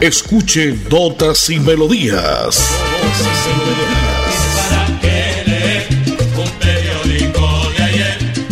Escuche 0.00 0.74
Notas 0.90 1.50
y 1.50 1.60
Melodías. 1.60 2.70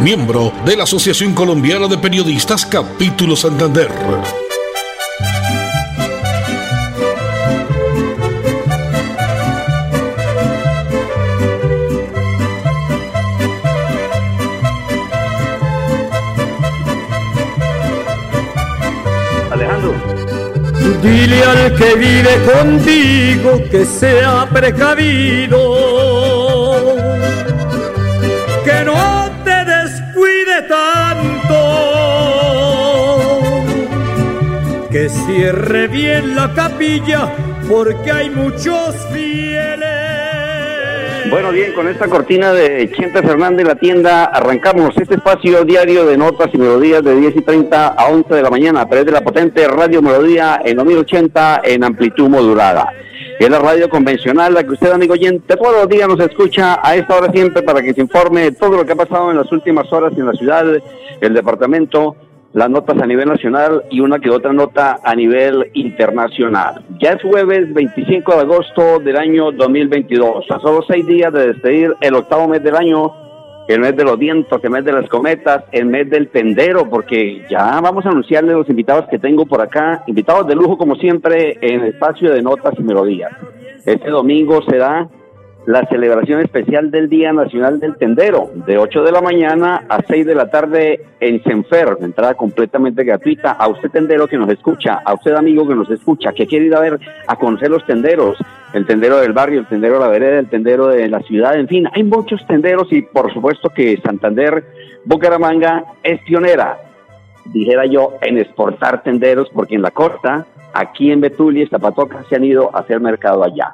miembro 0.00 0.52
de 0.64 0.76
la 0.76 0.84
Asociación 0.84 1.34
Colombiana 1.34 1.86
de 1.88 1.98
Periodistas 1.98 2.66
Capítulo 2.66 3.36
Santander. 3.36 3.90
Dile 21.02 21.44
al 21.44 21.76
que 21.76 21.94
vive 21.96 22.34
contigo 22.50 23.60
que 23.70 23.84
sea 23.84 24.48
precavido, 24.50 25.93
cierre 35.34 35.88
bien 35.88 36.36
la 36.36 36.52
capilla 36.54 37.34
porque 37.68 38.12
hay 38.12 38.30
muchos 38.30 38.94
bueno, 41.30 41.50
bien, 41.50 41.72
con 41.72 41.88
esta 41.88 42.06
cortina 42.06 42.52
de 42.52 42.88
Chente 42.92 43.20
Fernández, 43.20 43.66
la 43.66 43.74
tienda, 43.74 44.26
arrancamos 44.26 44.96
este 44.96 45.16
espacio 45.16 45.64
diario 45.64 46.06
de 46.06 46.16
notas 46.16 46.50
y 46.52 46.58
melodías 46.58 47.02
de 47.02 47.16
10 47.16 47.36
y 47.36 47.40
30 47.40 47.88
a 47.88 48.06
11 48.08 48.34
de 48.34 48.42
la 48.42 48.50
mañana 48.50 48.82
a 48.82 48.86
través 48.86 49.06
de 49.06 49.10
la 49.10 49.22
potente 49.22 49.66
Radio 49.66 50.00
Melodía 50.00 50.60
en 50.64 50.76
2080 50.76 51.62
en 51.64 51.82
amplitud 51.82 52.28
modulada. 52.28 52.86
Es 53.40 53.50
la 53.50 53.58
radio 53.58 53.88
convencional, 53.88 54.54
la 54.54 54.62
que 54.62 54.72
usted, 54.72 54.92
amigo 54.92 55.14
oyente, 55.14 55.56
todos 55.56 55.74
los 55.74 55.88
días 55.88 56.06
nos 56.06 56.20
escucha 56.20 56.78
a 56.80 56.94
esta 56.94 57.16
hora 57.16 57.32
siempre 57.32 57.62
para 57.62 57.82
que 57.82 57.94
se 57.94 58.02
informe 58.02 58.42
de 58.42 58.52
todo 58.52 58.76
lo 58.76 58.84
que 58.84 58.92
ha 58.92 58.96
pasado 58.96 59.30
en 59.32 59.38
las 59.38 59.50
últimas 59.50 59.92
horas 59.92 60.12
en 60.16 60.26
la 60.26 60.32
ciudad, 60.34 60.66
el 61.20 61.34
departamento, 61.34 62.14
las 62.54 62.70
notas 62.70 63.02
a 63.02 63.06
nivel 63.06 63.28
nacional 63.28 63.82
y 63.90 64.00
una 64.00 64.20
que 64.20 64.30
otra 64.30 64.52
nota 64.52 65.00
a 65.02 65.14
nivel 65.14 65.70
internacional. 65.74 66.84
Ya 67.00 67.10
es 67.10 67.22
jueves 67.22 67.74
25 67.74 68.32
de 68.32 68.40
agosto 68.40 69.00
del 69.00 69.16
año 69.16 69.50
2022, 69.50 70.50
a 70.50 70.60
solo 70.60 70.84
seis 70.88 71.04
días 71.04 71.32
de 71.32 71.48
despedir 71.48 71.94
el 72.00 72.14
octavo 72.14 72.46
mes 72.46 72.62
del 72.62 72.76
año, 72.76 73.12
el 73.66 73.80
mes 73.80 73.96
de 73.96 74.04
los 74.04 74.16
vientos, 74.16 74.62
el 74.62 74.70
mes 74.70 74.84
de 74.84 74.92
las 74.92 75.08
cometas, 75.08 75.64
el 75.72 75.86
mes 75.86 76.08
del 76.08 76.28
tendero, 76.28 76.88
porque 76.88 77.42
ya 77.50 77.80
vamos 77.80 78.06
a 78.06 78.10
anunciarle 78.10 78.52
los 78.52 78.68
invitados 78.68 79.06
que 79.10 79.18
tengo 79.18 79.46
por 79.46 79.60
acá, 79.60 80.04
invitados 80.06 80.46
de 80.46 80.54
lujo 80.54 80.78
como 80.78 80.94
siempre 80.94 81.58
en 81.60 81.80
el 81.80 81.88
espacio 81.88 82.32
de 82.32 82.40
notas 82.40 82.74
y 82.78 82.82
melodías. 82.84 83.32
Este 83.84 84.10
domingo 84.10 84.62
será 84.62 85.08
la 85.66 85.86
celebración 85.86 86.40
especial 86.40 86.90
del 86.90 87.08
Día 87.08 87.32
Nacional 87.32 87.80
del 87.80 87.96
Tendero, 87.96 88.50
de 88.66 88.76
8 88.76 89.02
de 89.02 89.12
la 89.12 89.22
mañana 89.22 89.84
a 89.88 90.02
6 90.02 90.26
de 90.26 90.34
la 90.34 90.50
tarde 90.50 91.00
en 91.20 91.42
Senfer, 91.42 91.96
entrada 92.00 92.34
completamente 92.34 93.02
gratuita. 93.02 93.52
A 93.52 93.68
usted 93.68 93.90
tendero 93.90 94.26
que 94.26 94.36
nos 94.36 94.50
escucha, 94.50 95.00
a 95.04 95.14
usted 95.14 95.32
amigo 95.32 95.66
que 95.66 95.74
nos 95.74 95.90
escucha, 95.90 96.32
que 96.32 96.46
quiere 96.46 96.66
ir 96.66 96.74
a 96.74 96.80
ver, 96.80 97.00
a 97.26 97.36
conocer 97.36 97.70
los 97.70 97.84
tenderos, 97.86 98.36
el 98.74 98.86
tendero 98.86 99.18
del 99.18 99.32
barrio, 99.32 99.60
el 99.60 99.66
tendero 99.66 99.94
de 99.94 100.00
la 100.00 100.08
vereda, 100.08 100.38
el 100.38 100.50
tendero 100.50 100.88
de 100.88 101.08
la 101.08 101.20
ciudad, 101.20 101.58
en 101.58 101.68
fin, 101.68 101.88
hay 101.92 102.02
muchos 102.02 102.46
tenderos 102.46 102.92
y 102.92 103.02
por 103.02 103.32
supuesto 103.32 103.70
que 103.70 103.98
Santander, 104.04 104.64
Bucaramanga 105.04 105.84
es 106.02 106.20
pionera, 106.24 106.78
dijera 107.46 107.86
yo, 107.86 108.14
en 108.20 108.38
exportar 108.38 109.02
tenderos, 109.02 109.48
porque 109.54 109.76
en 109.76 109.82
la 109.82 109.90
costa, 109.90 110.46
aquí 110.74 111.10
en 111.10 111.20
Betulia 111.20 111.64
y 111.64 111.68
Zapatoca 111.68 112.24
se 112.28 112.36
han 112.36 112.44
ido 112.44 112.70
a 112.74 112.80
hacer 112.80 113.00
mercado 113.00 113.44
allá. 113.44 113.72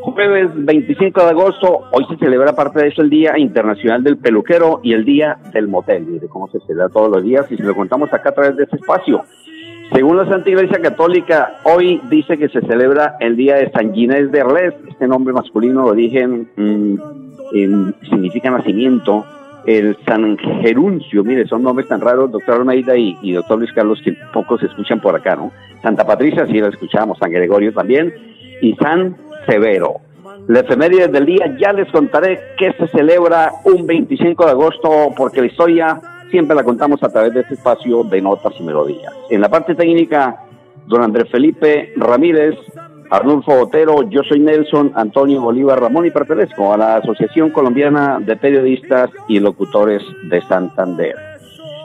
Jueves 0.00 0.50
25 0.54 1.20
de 1.20 1.30
agosto, 1.30 1.88
hoy 1.90 2.06
se 2.08 2.16
celebra 2.16 2.54
parte 2.54 2.80
de 2.80 2.88
eso 2.88 3.02
el 3.02 3.10
Día 3.10 3.36
Internacional 3.38 4.04
del 4.04 4.18
Peluquero 4.18 4.80
y 4.82 4.92
el 4.92 5.04
Día 5.04 5.38
del 5.52 5.68
Motel, 5.68 6.20
de 6.20 6.28
cómo 6.28 6.48
se 6.48 6.60
celebra 6.60 6.88
todos 6.88 7.10
los 7.10 7.22
días 7.22 7.50
y 7.50 7.56
se 7.56 7.62
lo 7.62 7.74
contamos 7.74 8.12
acá 8.12 8.30
a 8.30 8.34
través 8.34 8.56
de 8.56 8.64
este 8.64 8.76
espacio. 8.76 9.22
Según 9.92 10.16
la 10.16 10.28
Santa 10.28 10.50
Iglesia 10.50 10.80
Católica, 10.80 11.60
hoy 11.64 12.00
dice 12.10 12.36
que 12.36 12.48
se 12.48 12.60
celebra 12.62 13.16
el 13.20 13.36
Día 13.36 13.56
de 13.56 13.70
San 13.70 13.94
Ginés 13.94 14.30
de 14.32 14.40
Arles, 14.40 14.74
este 14.88 15.06
nombre 15.08 15.32
masculino 15.32 15.84
de 15.84 15.90
origen 15.90 16.48
mm, 16.56 16.96
significa 18.08 18.50
nacimiento, 18.50 19.24
el 19.66 19.96
San 20.06 20.38
Geruncio, 20.62 21.24
mire, 21.24 21.46
son 21.46 21.64
nombres 21.64 21.88
tan 21.88 22.00
raros, 22.00 22.30
doctor 22.30 22.60
Almeida 22.60 22.96
y, 22.96 23.32
doctor 23.32 23.58
Luis 23.58 23.72
Carlos, 23.72 24.00
que 24.04 24.16
pocos 24.32 24.62
escuchan 24.62 25.00
por 25.00 25.16
acá, 25.16 25.34
¿no? 25.34 25.52
Santa 25.82 26.06
Patricia, 26.06 26.46
sí 26.46 26.60
la 26.60 26.68
escuchamos, 26.68 27.18
San 27.18 27.32
Gregorio 27.32 27.72
también, 27.72 28.14
y 28.62 28.74
San 28.76 29.16
severo. 29.46 29.96
La 30.46 30.60
efeméride 30.60 31.08
del 31.08 31.26
día 31.26 31.56
ya 31.58 31.72
les 31.72 31.90
contaré 31.90 32.38
que 32.56 32.72
se 32.72 32.86
celebra 32.88 33.50
un 33.64 33.86
25 33.86 34.44
de 34.44 34.50
agosto 34.50 35.12
porque 35.16 35.40
la 35.40 35.46
historia 35.48 36.00
siempre 36.30 36.54
la 36.54 36.62
contamos 36.62 37.02
a 37.02 37.08
través 37.08 37.34
de 37.34 37.40
este 37.40 37.54
espacio 37.54 38.04
de 38.04 38.20
notas 38.20 38.52
y 38.58 38.62
melodías. 38.62 39.12
En 39.30 39.40
la 39.40 39.48
parte 39.48 39.74
técnica, 39.74 40.44
don 40.86 41.02
Andrés 41.02 41.28
Felipe 41.30 41.92
Ramírez, 41.96 42.54
Arnulfo 43.10 43.52
Otero, 43.60 44.02
yo 44.08 44.22
soy 44.24 44.40
Nelson 44.40 44.92
Antonio 44.94 45.40
Bolívar 45.40 45.80
Ramón 45.80 46.06
y 46.06 46.10
pertenezco 46.10 46.72
a 46.72 46.76
la 46.76 46.96
Asociación 46.96 47.50
Colombiana 47.50 48.18
de 48.20 48.36
Periodistas 48.36 49.10
y 49.28 49.38
Locutores 49.38 50.02
de 50.28 50.42
Santander. 50.42 51.14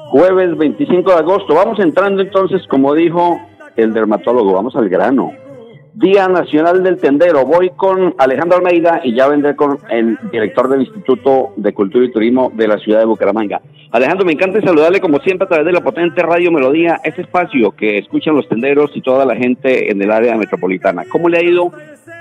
Jueves 0.09 0.57
25 0.57 1.11
de 1.11 1.17
agosto, 1.17 1.53
vamos 1.53 1.79
entrando 1.79 2.21
entonces, 2.21 2.67
como 2.67 2.93
dijo 2.93 3.39
el 3.75 3.93
dermatólogo, 3.93 4.53
vamos 4.53 4.75
al 4.75 4.89
grano. 4.89 5.31
Día 5.93 6.27
Nacional 6.29 6.83
del 6.83 6.97
Tendero. 6.97 7.45
Voy 7.45 7.69
con 7.75 8.15
Alejandro 8.17 8.57
Almeida 8.57 9.01
y 9.03 9.13
ya 9.13 9.27
vendré 9.27 9.57
con 9.57 9.77
el 9.89 10.17
director 10.31 10.69
del 10.69 10.81
Instituto 10.81 11.53
de 11.57 11.73
Cultura 11.73 12.05
y 12.05 12.11
Turismo 12.11 12.49
de 12.55 12.67
la 12.67 12.77
ciudad 12.77 12.99
de 12.99 13.05
Bucaramanga. 13.05 13.61
Alejandro, 13.91 14.25
me 14.25 14.31
encanta 14.31 14.61
saludarle 14.61 15.01
como 15.01 15.19
siempre 15.19 15.45
a 15.45 15.49
través 15.49 15.65
de 15.65 15.73
la 15.73 15.83
potente 15.83 16.21
Radio 16.21 16.49
Melodía, 16.49 17.01
este 17.03 17.23
espacio 17.23 17.71
que 17.71 17.97
escuchan 17.97 18.35
los 18.35 18.47
tenderos 18.47 18.91
y 18.95 19.01
toda 19.01 19.25
la 19.25 19.35
gente 19.35 19.91
en 19.91 20.01
el 20.01 20.11
área 20.11 20.37
metropolitana. 20.37 21.03
¿Cómo 21.09 21.27
le 21.27 21.39
ha 21.39 21.43
ido? 21.43 21.71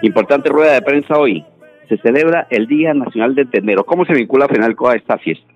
Importante 0.03 0.49
rueda 0.49 0.73
de 0.73 0.83
prensa 0.83 1.17
hoy. 1.17 1.45
Se 1.89 1.97
celebra 1.99 2.49
el 2.51 2.67
Día 2.67 2.93
Nacional 2.93 3.37
del 3.37 3.51
Tendero. 3.51 3.85
¿Cómo 3.85 4.05
se 4.05 4.15
vincula 4.15 4.49
FENALCO 4.49 4.89
a 4.89 4.97
esta 4.97 5.17
fiesta? 5.19 5.47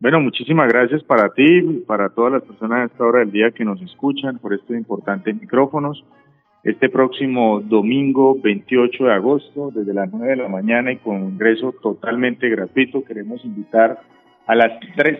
Bueno, 0.00 0.18
muchísimas 0.18 0.68
gracias 0.68 1.04
para 1.04 1.28
ti, 1.28 1.84
para 1.86 2.08
todas 2.08 2.32
las 2.32 2.42
personas 2.42 2.80
a 2.80 2.84
esta 2.92 3.04
hora 3.04 3.20
del 3.20 3.30
día 3.30 3.52
que 3.52 3.64
nos 3.64 3.80
escuchan 3.82 4.38
por 4.38 4.52
estos 4.52 4.76
importantes 4.76 5.40
micrófonos 5.40 6.04
este 6.64 6.88
próximo 6.88 7.60
domingo 7.60 8.38
28 8.40 9.04
de 9.04 9.12
agosto, 9.12 9.70
desde 9.74 9.92
las 9.92 10.12
9 10.12 10.28
de 10.28 10.36
la 10.36 10.48
mañana 10.48 10.92
y 10.92 10.98
con 10.98 11.24
ingreso 11.24 11.74
totalmente 11.82 12.48
gratuito. 12.48 13.04
Queremos 13.04 13.44
invitar 13.44 14.00
a 14.46 14.54
las 14.54 14.72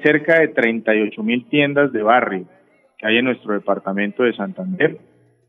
cerca 0.03 0.41
de 0.41 0.49
38 0.49 1.23
mil 1.23 1.49
tiendas 1.49 1.93
de 1.93 2.03
barrio 2.03 2.47
que 2.97 3.07
hay 3.07 3.19
en 3.19 3.25
nuestro 3.25 3.55
departamento 3.55 4.23
de 4.23 4.35
Santander. 4.35 4.99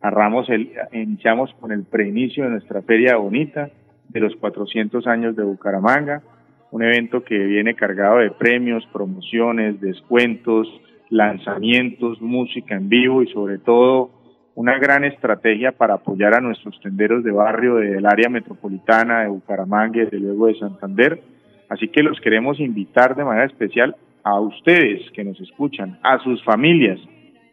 Arramos 0.02 0.50
el, 0.50 0.72
iniciamos 0.92 1.54
con 1.60 1.72
el 1.72 1.84
preinicio 1.84 2.44
de 2.44 2.50
nuestra 2.52 2.82
Feria 2.82 3.18
Bonita 3.18 3.70
de 4.10 4.20
los 4.20 4.36
400 4.38 5.06
años 5.06 5.36
de 5.36 5.44
Bucaramanga, 5.44 6.24
un 6.72 6.84
evento 6.84 7.24
que 7.24 7.38
viene 7.38 7.76
cargado 7.76 8.18
de 8.18 8.32
premios, 8.32 8.84
promociones, 8.92 9.80
descuentos, 9.80 10.68
lanzamientos, 11.10 12.20
música 12.20 12.76
en 12.76 12.90
vivo 12.90 13.22
y 13.22 13.28
sobre 13.28 13.60
todo 13.60 14.23
una 14.56 14.78
gran 14.78 15.04
estrategia 15.04 15.72
para 15.72 15.96
apoyar 15.96 16.36
a 16.36 16.42
nuestros 16.42 16.80
tenderos 16.82 17.24
de 17.24 17.32
barrio 17.32 17.76
del 17.76 18.06
área 18.06 18.30
metropolitana 18.30 19.22
de 19.22 19.28
Bucaramanga 19.28 19.98
y 19.98 20.06
desde 20.06 20.20
luego 20.20 20.48
de 20.48 20.60
Santander. 20.60 21.22
Así 21.70 21.88
que 21.88 22.04
los 22.04 22.20
queremos 22.22 22.60
invitar 22.60 23.16
de 23.16 23.24
manera 23.24 23.46
especial 23.46 23.96
a 24.24 24.40
ustedes 24.40 25.10
que 25.12 25.24
nos 25.24 25.40
escuchan, 25.42 25.98
a 26.04 26.20
sus 26.20 26.44
familias, 26.44 27.00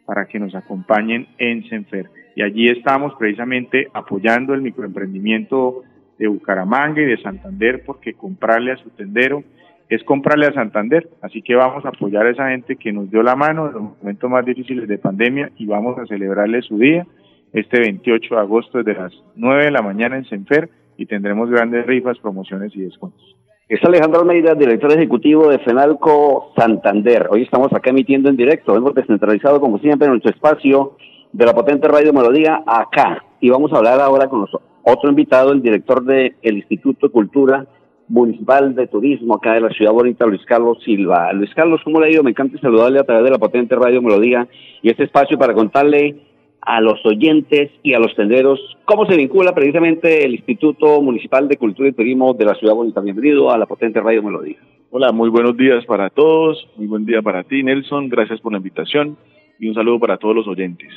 para 0.05 0.25
que 0.25 0.39
nos 0.39 0.53
acompañen 0.53 1.27
en 1.37 1.67
Senfer. 1.69 2.09
Y 2.35 2.43
allí 2.43 2.67
estamos 2.69 3.13
precisamente 3.15 3.87
apoyando 3.93 4.53
el 4.53 4.61
microemprendimiento 4.61 5.83
de 6.17 6.27
Bucaramanga 6.27 7.01
y 7.01 7.05
de 7.05 7.21
Santander 7.21 7.83
porque 7.83 8.13
comprarle 8.13 8.73
a 8.73 8.77
su 8.77 8.89
tendero 8.91 9.43
es 9.91 10.01
comprarle 10.05 10.47
a 10.47 10.53
Santander. 10.53 11.09
Así 11.21 11.41
que 11.41 11.53
vamos 11.53 11.83
a 11.83 11.89
apoyar 11.89 12.25
a 12.25 12.29
esa 12.29 12.49
gente 12.49 12.77
que 12.77 12.93
nos 12.93 13.11
dio 13.11 13.21
la 13.21 13.35
mano 13.35 13.67
en 13.67 13.73
los 13.73 13.83
momentos 14.01 14.29
más 14.31 14.45
difíciles 14.45 14.87
de 14.87 14.97
pandemia 14.97 15.51
y 15.57 15.65
vamos 15.65 15.99
a 15.99 16.05
celebrarle 16.05 16.61
su 16.61 16.77
día 16.77 17.05
este 17.51 17.81
28 17.81 18.35
de 18.35 18.39
agosto 18.39 18.77
desde 18.81 18.99
las 18.99 19.11
9 19.35 19.65
de 19.65 19.71
la 19.71 19.81
mañana 19.81 20.15
en 20.15 20.23
Senfer 20.23 20.69
y 20.95 21.05
tendremos 21.05 21.49
grandes 21.49 21.85
rifas, 21.85 22.17
promociones 22.19 22.73
y 22.73 22.83
descuentos. 22.83 23.35
Es 23.67 23.83
Alejandro 23.83 24.21
Almeida, 24.21 24.55
director 24.55 24.93
ejecutivo 24.93 25.49
de 25.49 25.59
FENALCO 25.59 26.53
Santander. 26.55 27.27
Hoy 27.29 27.41
estamos 27.41 27.73
acá 27.73 27.89
emitiendo 27.89 28.29
en 28.29 28.37
directo. 28.37 28.77
Hemos 28.77 28.95
descentralizado, 28.95 29.59
como 29.59 29.77
siempre, 29.79 30.07
nuestro 30.07 30.31
espacio 30.31 30.95
de 31.33 31.45
la 31.45 31.53
potente 31.53 31.89
Radio 31.89 32.13
Melodía 32.13 32.63
acá. 32.65 33.25
Y 33.41 33.49
vamos 33.49 33.73
a 33.73 33.77
hablar 33.77 33.99
ahora 33.99 34.29
con 34.29 34.45
otro 34.83 35.09
invitado, 35.09 35.51
el 35.51 35.61
director 35.61 36.01
del 36.05 36.33
Instituto 36.43 37.07
de 37.07 37.13
Cultura 37.13 37.67
Municipal 38.11 38.75
de 38.75 38.87
Turismo 38.87 39.35
acá 39.35 39.53
de 39.53 39.61
la 39.61 39.69
ciudad 39.69 39.93
bonita, 39.93 40.25
Luis 40.25 40.43
Carlos 40.45 40.77
Silva. 40.83 41.31
Luis 41.31 41.53
Carlos, 41.55 41.79
¿cómo 41.85 42.01
le 42.01 42.07
ha 42.07 42.11
ido? 42.11 42.23
Me 42.23 42.31
encanta 42.31 42.59
saludarle 42.59 42.99
a 42.99 43.05
través 43.05 43.23
de 43.23 43.31
la 43.31 43.37
potente 43.37 43.73
Radio 43.73 44.01
Melodía 44.01 44.49
y 44.81 44.89
este 44.89 45.05
espacio 45.05 45.37
para 45.37 45.53
contarle 45.53 46.17
a 46.61 46.81
los 46.81 47.03
oyentes 47.05 47.71
y 47.81 47.93
a 47.93 47.99
los 47.99 48.13
tenderos 48.13 48.59
cómo 48.83 49.05
se 49.05 49.15
vincula 49.15 49.55
precisamente 49.55 50.25
el 50.25 50.33
Instituto 50.35 51.01
Municipal 51.01 51.47
de 51.47 51.55
Cultura 51.55 51.87
y 51.87 51.93
Turismo 51.93 52.33
de 52.33 52.43
la 52.43 52.55
ciudad 52.55 52.73
bonita. 52.73 52.99
Bienvenido 52.99 53.49
a 53.49 53.57
la 53.57 53.65
potente 53.65 54.01
Radio 54.01 54.21
Melodía. 54.21 54.57
Hola, 54.89 55.13
muy 55.13 55.29
buenos 55.29 55.55
días 55.55 55.85
para 55.85 56.09
todos, 56.09 56.67
muy 56.75 56.87
buen 56.87 57.05
día 57.05 57.21
para 57.21 57.43
ti, 57.43 57.63
Nelson, 57.63 58.09
gracias 58.09 58.41
por 58.41 58.51
la 58.51 58.57
invitación 58.57 59.15
y 59.57 59.69
un 59.69 59.73
saludo 59.73 59.99
para 59.99 60.17
todos 60.17 60.35
los 60.35 60.47
oyentes. 60.49 60.89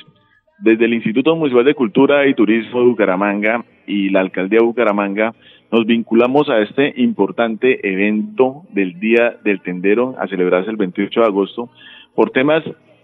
Desde 0.58 0.84
el 0.86 0.94
Instituto 0.94 1.36
Municipal 1.36 1.64
de 1.64 1.74
Cultura 1.74 2.26
y 2.26 2.34
Turismo 2.34 2.80
de 2.80 2.86
Bucaramanga 2.86 3.64
y 3.86 4.10
la 4.10 4.20
Alcaldía 4.20 4.58
de 4.58 4.66
Bucaramanga 4.66 5.32
nos 5.74 5.86
vinculamos 5.86 6.48
a 6.50 6.60
este 6.60 6.94
importante 7.02 7.80
evento 7.82 8.62
del 8.70 9.00
Día 9.00 9.38
del 9.42 9.60
Tendero 9.60 10.14
a 10.20 10.28
celebrarse 10.28 10.70
el 10.70 10.76
28 10.76 11.20
de 11.20 11.26
agosto 11.26 11.68
por 12.14 12.30
temas 12.30 12.62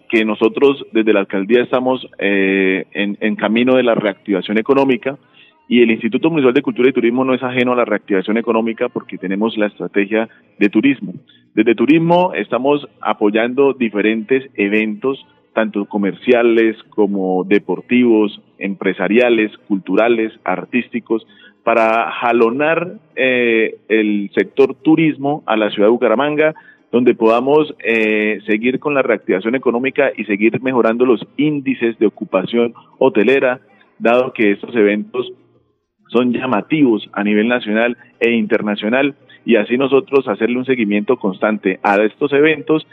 que 0.09 0.25
nosotros 0.25 0.87
desde 0.93 1.13
la 1.13 1.19
alcaldía 1.19 1.65
estamos 1.65 2.07
eh, 2.19 2.85
en, 2.93 3.19
en, 3.21 3.35
camino 3.35 3.75
de 3.75 3.83
la 3.83 3.97
reactivación 3.97 4.57
económica 4.57 5.19
y 5.67 5.83
el 5.83 5.91
Instituto 5.91 6.31
Municipal 6.31 6.55
de 6.55 6.63
Cultura 6.63 6.89
y 6.89 6.93
Turismo 6.93 7.25
no 7.25 7.35
es 7.35 7.43
ajeno 7.43 7.73
a 7.73 7.77
la 7.77 7.85
reactivación 7.85 8.37
económica 8.37 8.89
porque 8.89 9.19
tenemos 9.19 9.57
la 9.57 9.67
estrategia 9.67 10.29
de 10.61 10.69
turismo. 10.69 11.15
Desde 11.57 11.75
turismo 11.75 12.35
estamos 12.35 12.87
apoyando 13.01 13.73
diferentes 13.73 14.49
eventos, 14.55 15.27
tanto 15.55 15.87
comerciales 15.87 16.81
como 16.91 17.43
deportivos, 17.43 18.41
empresariales, 18.59 19.51
culturales, 19.67 20.33
artísticos, 20.45 21.27
para 21.71 22.11
jalonar 22.11 22.95
eh, 23.15 23.77
el 23.89 24.29
sector 24.35 24.75
turismo 24.75 25.45
a 25.47 25.57
la 25.57 25.71
ciudad 25.71 25.87
de 25.87 25.93
Bucaramanga, 25.93 26.53
donde 26.91 27.15
podamos 27.15 27.73
eh, 27.79 28.41
seguir 28.45 28.81
con 28.81 28.93
la 28.93 29.03
reactivación 29.03 29.55
económica 29.55 30.11
y 30.17 30.25
seguir 30.25 30.61
mejorando 30.61 31.07
los 31.07 31.25
índices 31.37 31.97
de 32.01 32.07
ocupación 32.07 32.75
hotelera, 32.99 33.61
dado 34.01 34.33
que 34.33 34.51
estos 34.51 34.75
eventos 34.75 35.33
son 36.09 36.33
llamativos 36.33 37.09
a 37.13 37.23
nivel 37.23 37.47
nacional 37.47 37.97
e 38.19 38.33
internacional 38.33 39.15
y 39.45 39.55
así 39.55 39.79
nosotros 39.79 40.27
hacerle 40.27 40.59
un 40.59 40.65
seguimiento 40.65 41.19
constante 41.19 41.79
a 41.85 42.03
estos 42.03 42.33
eventos 42.33 42.85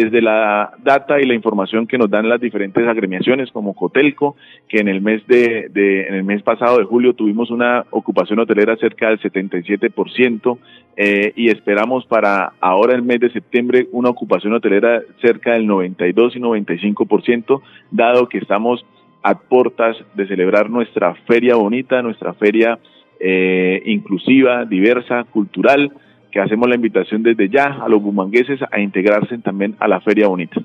desde 0.00 0.22
la 0.22 0.72
data 0.82 1.20
y 1.20 1.26
la 1.26 1.34
información 1.34 1.86
que 1.86 1.98
nos 1.98 2.08
dan 2.08 2.26
las 2.26 2.40
diferentes 2.40 2.86
agremiaciones 2.88 3.52
como 3.52 3.74
Cotelco, 3.74 4.36
que 4.66 4.78
en 4.78 4.88
el 4.88 5.02
mes 5.02 5.26
de, 5.26 5.70
en 6.08 6.14
el 6.14 6.24
mes 6.24 6.42
pasado 6.42 6.78
de 6.78 6.84
julio 6.84 7.12
tuvimos 7.12 7.50
una 7.50 7.84
ocupación 7.90 8.38
hotelera 8.38 8.74
cerca 8.76 9.10
del 9.10 9.20
77% 9.20 10.58
eh, 10.96 11.34
y 11.36 11.50
esperamos 11.50 12.06
para 12.06 12.54
ahora 12.60 12.94
el 12.94 13.02
mes 13.02 13.20
de 13.20 13.32
septiembre 13.32 13.88
una 13.92 14.08
ocupación 14.08 14.54
hotelera 14.54 15.02
cerca 15.20 15.52
del 15.52 15.66
92 15.66 16.36
y 16.36 16.40
95%, 16.40 17.60
dado 17.90 18.30
que 18.30 18.38
estamos 18.38 18.86
a 19.22 19.38
puertas 19.38 19.98
de 20.14 20.26
celebrar 20.26 20.70
nuestra 20.70 21.14
feria 21.26 21.56
bonita, 21.56 22.00
nuestra 22.00 22.32
feria 22.32 22.78
eh, 23.20 23.82
inclusiva, 23.84 24.64
diversa, 24.64 25.24
cultural, 25.24 25.92
que 26.32 26.40
hacemos 26.40 26.68
la 26.68 26.74
invitación 26.74 27.22
desde 27.22 27.48
ya 27.48 27.66
a 27.82 27.88
los 27.88 28.02
bumangueses 28.02 28.58
a 28.70 28.80
integrarse 28.80 29.38
también 29.38 29.76
a 29.78 29.86
la 29.86 30.00
Feria 30.00 30.26
Bonita. 30.26 30.60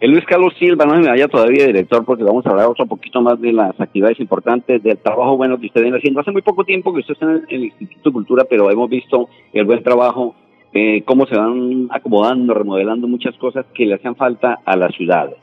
El 0.00 0.12
Luis 0.12 0.24
Carlos 0.24 0.54
Silva, 0.58 0.86
no 0.86 0.94
se 0.94 1.02
me 1.02 1.08
vaya 1.08 1.28
todavía, 1.28 1.66
director, 1.66 2.06
porque 2.06 2.24
vamos 2.24 2.46
a 2.46 2.50
hablar 2.50 2.68
otro 2.68 2.86
poquito 2.86 3.20
más 3.20 3.38
de 3.38 3.52
las 3.52 3.78
actividades 3.78 4.18
importantes, 4.18 4.82
del 4.82 4.96
trabajo 4.96 5.36
bueno 5.36 5.60
que 5.60 5.66
usted 5.66 5.82
viene 5.82 5.98
haciendo. 5.98 6.20
Hace 6.20 6.32
muy 6.32 6.40
poco 6.40 6.64
tiempo 6.64 6.94
que 6.94 7.00
usted 7.00 7.12
está 7.12 7.26
en 7.26 7.44
el, 7.50 7.64
Instituto 7.64 8.08
de 8.08 8.14
Cultura, 8.14 8.44
pero 8.48 8.70
hemos 8.70 8.88
visto 8.88 9.28
el 9.52 9.66
buen 9.66 9.82
trabajo, 9.82 10.34
eh, 10.72 11.02
cómo 11.04 11.26
se 11.26 11.36
van 11.36 11.88
acomodando, 11.90 12.54
remodelando 12.54 13.06
muchas 13.08 13.36
cosas 13.36 13.66
que 13.74 13.84
le 13.84 13.96
hacen 13.96 14.16
falta 14.16 14.60
a 14.64 14.74
la 14.74 14.88
ciudad. 14.88 15.34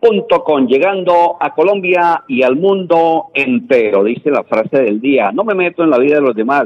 con 0.43 0.67
llegando 0.67 1.37
a 1.39 1.53
Colombia 1.53 2.23
y 2.27 2.43
al 2.43 2.57
mundo 2.57 3.27
entero, 3.33 4.03
dice 4.03 4.29
la 4.31 4.43
frase 4.43 4.81
del 4.81 4.99
día. 4.99 5.31
No 5.31 5.43
me 5.43 5.55
meto 5.55 5.83
en 5.83 5.89
la 5.89 5.97
vida 5.97 6.15
de 6.15 6.21
los 6.21 6.35
demás, 6.35 6.65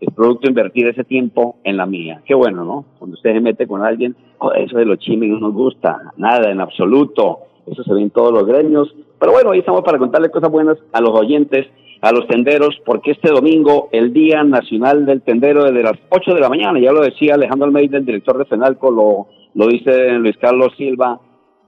es 0.00 0.12
producto 0.14 0.48
invertir 0.48 0.88
ese 0.88 1.04
tiempo 1.04 1.56
en 1.64 1.78
la 1.78 1.86
mía. 1.86 2.20
Qué 2.26 2.34
bueno, 2.34 2.64
¿no? 2.64 2.84
Cuando 2.98 3.16
usted 3.16 3.32
se 3.32 3.40
mete 3.40 3.66
con 3.66 3.82
alguien, 3.82 4.14
eso 4.56 4.76
de 4.76 4.84
los 4.84 4.98
chimes 4.98 5.30
no 5.30 5.38
nos 5.38 5.54
gusta, 5.54 6.12
nada 6.18 6.50
en 6.50 6.60
absoluto. 6.60 7.38
Eso 7.66 7.82
se 7.82 7.94
ve 7.94 8.02
en 8.02 8.10
todos 8.10 8.32
los 8.32 8.44
gremios. 8.44 8.94
Pero 9.18 9.32
bueno, 9.32 9.50
hoy 9.50 9.60
estamos 9.60 9.82
para 9.82 9.98
contarle 9.98 10.30
cosas 10.30 10.50
buenas 10.50 10.76
a 10.92 11.00
los 11.00 11.18
oyentes, 11.18 11.66
a 12.02 12.12
los 12.12 12.26
tenderos, 12.26 12.78
porque 12.84 13.12
este 13.12 13.30
domingo, 13.30 13.88
el 13.92 14.12
Día 14.12 14.44
Nacional 14.44 15.06
del 15.06 15.22
Tendero, 15.22 15.64
desde 15.64 15.82
las 15.82 15.98
8 16.10 16.34
de 16.34 16.40
la 16.40 16.50
mañana, 16.50 16.78
ya 16.78 16.92
lo 16.92 17.00
decía 17.00 17.34
Alejandro 17.34 17.66
Almeida, 17.66 17.96
el 17.96 18.04
director 18.04 18.36
de 18.36 18.44
FENALCO, 18.44 18.90
lo, 18.90 19.26
lo 19.54 19.68
dice 19.68 20.10
Luis 20.18 20.36
Carlos 20.36 20.74
Silva, 20.76 21.18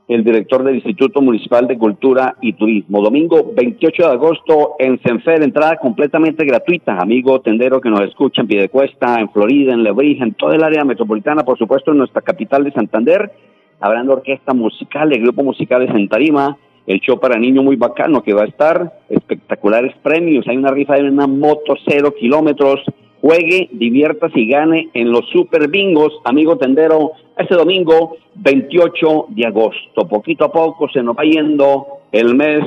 el 0.09 0.23
director 0.23 0.63
del 0.63 0.77
Instituto 0.77 1.21
Municipal 1.21 1.67
de 1.67 1.77
Cultura 1.77 2.37
y 2.41 2.53
Turismo. 2.53 3.03
Domingo 3.03 3.53
28 3.57 4.03
de 4.03 4.09
agosto 4.09 4.75
en 4.79 5.01
Senfer, 5.03 5.43
entrada 5.43 5.77
completamente 5.77 6.45
gratuita. 6.45 6.97
Amigo 6.99 7.41
tendero 7.41 7.81
que 7.81 7.91
nos 7.91 8.03
escucha 8.03 8.43
en 8.43 8.47
Piedecuesta, 8.47 9.19
en 9.19 9.29
Florida, 9.31 9.73
en 9.73 9.83
Lebrija, 9.83 10.25
en 10.25 10.35
toda 10.35 10.55
el 10.55 10.63
área 10.63 10.85
metropolitana, 10.85 11.43
por 11.45 11.59
supuesto 11.59 11.91
en 11.91 11.99
nuestra 11.99 12.23
capital 12.23 12.63
de 12.63 12.73
Santander. 12.73 13.33
Habrá 13.81 14.03
orquesta 14.03 14.55
musical, 14.55 15.13
el 15.13 15.23
grupo 15.23 15.43
musical 15.43 15.83
es 15.83 15.91
en 15.91 16.09
Tarima, 16.09 16.57
el 16.87 17.01
show 17.01 17.19
para 17.19 17.39
niños 17.39 17.65
muy 17.65 17.77
bacano 17.77 18.23
que 18.23 18.33
va 18.33 18.43
a 18.43 18.47
estar, 18.47 19.01
espectaculares 19.09 19.95
premios, 20.03 20.47
hay 20.47 20.57
una 20.57 20.71
rifa 20.71 20.95
de 20.95 21.03
una 21.03 21.27
moto 21.27 21.75
cero 21.87 22.15
kilómetros, 22.19 22.81
juegue, 23.21 23.69
diviértase 23.73 24.41
y 24.41 24.49
gane 24.49 24.89
en 24.95 25.11
los 25.11 25.29
super 25.31 25.69
bingos, 25.69 26.13
amigo 26.25 26.57
tendero, 26.57 27.13
este 27.37 27.55
domingo 27.55 28.17
28 28.37 29.27
de 29.29 29.47
agosto. 29.47 30.09
Poquito 30.09 30.45
a 30.45 30.53
poco 30.53 30.89
se 30.89 31.03
nos 31.03 31.17
va 31.17 31.25
yendo 31.25 31.87
el 32.13 32.35
mes 32.35 32.65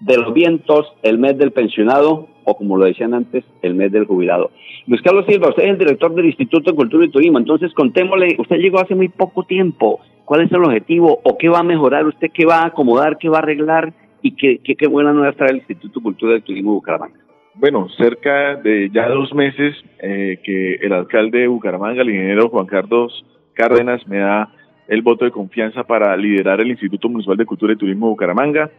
de 0.00 0.16
los 0.16 0.34
vientos, 0.34 0.92
el 1.02 1.18
mes 1.18 1.38
del 1.38 1.52
pensionado, 1.52 2.28
o 2.44 2.56
como 2.56 2.76
lo 2.76 2.86
decían 2.86 3.14
antes, 3.14 3.44
el 3.62 3.74
mes 3.74 3.92
del 3.92 4.06
jubilado. 4.06 4.50
Luis 4.86 5.00
Carlos 5.02 5.24
Silva, 5.28 5.50
usted 5.50 5.62
es 5.62 5.70
el 5.70 5.78
director 5.78 6.12
del 6.14 6.26
Instituto 6.26 6.70
de 6.70 6.76
Cultura 6.76 7.04
y 7.04 7.10
Turismo, 7.10 7.38
entonces 7.38 7.72
contémosle, 7.72 8.36
usted 8.38 8.56
llegó 8.56 8.80
hace 8.80 8.96
muy 8.96 9.08
poco 9.08 9.44
tiempo, 9.44 10.00
¿cuál 10.24 10.42
es 10.42 10.52
el 10.52 10.64
objetivo 10.64 11.20
o 11.22 11.38
qué 11.38 11.48
va 11.48 11.60
a 11.60 11.64
mejorar 11.64 12.06
usted, 12.06 12.30
qué 12.34 12.44
va 12.44 12.62
a 12.62 12.66
acomodar, 12.66 13.18
qué 13.18 13.28
va 13.28 13.38
a 13.38 13.42
arreglar 13.42 13.92
y 14.22 14.32
qué, 14.32 14.58
qué, 14.58 14.74
qué 14.74 14.88
buena 14.88 15.12
nueva 15.12 15.32
trae 15.32 15.50
el 15.50 15.58
Instituto 15.58 16.00
de 16.00 16.04
Cultura 16.04 16.36
y 16.36 16.40
Turismo 16.40 16.72
de 16.72 16.76
Bucaramanga? 16.76 17.18
Bueno, 17.54 17.86
cerca 17.98 18.56
de 18.56 18.88
ya 18.90 19.08
dos 19.08 19.34
meses 19.34 19.76
eh, 19.98 20.38
que 20.42 20.76
el 20.76 20.92
alcalde 20.92 21.40
de 21.40 21.48
Bucaramanga, 21.48 22.00
el 22.00 22.08
ingeniero 22.08 22.48
Juan 22.48 22.64
Carlos 22.64 23.26
Cárdenas, 23.52 24.06
me 24.08 24.18
da 24.18 24.50
el 24.88 25.02
voto 25.02 25.26
de 25.26 25.32
confianza 25.32 25.84
para 25.84 26.16
liderar 26.16 26.62
el 26.62 26.70
Instituto 26.70 27.10
Municipal 27.10 27.36
de 27.36 27.44
Cultura 27.44 27.74
y 27.74 27.76
Turismo 27.76 28.06
de 28.06 28.10
Bucaramanga. 28.10 28.70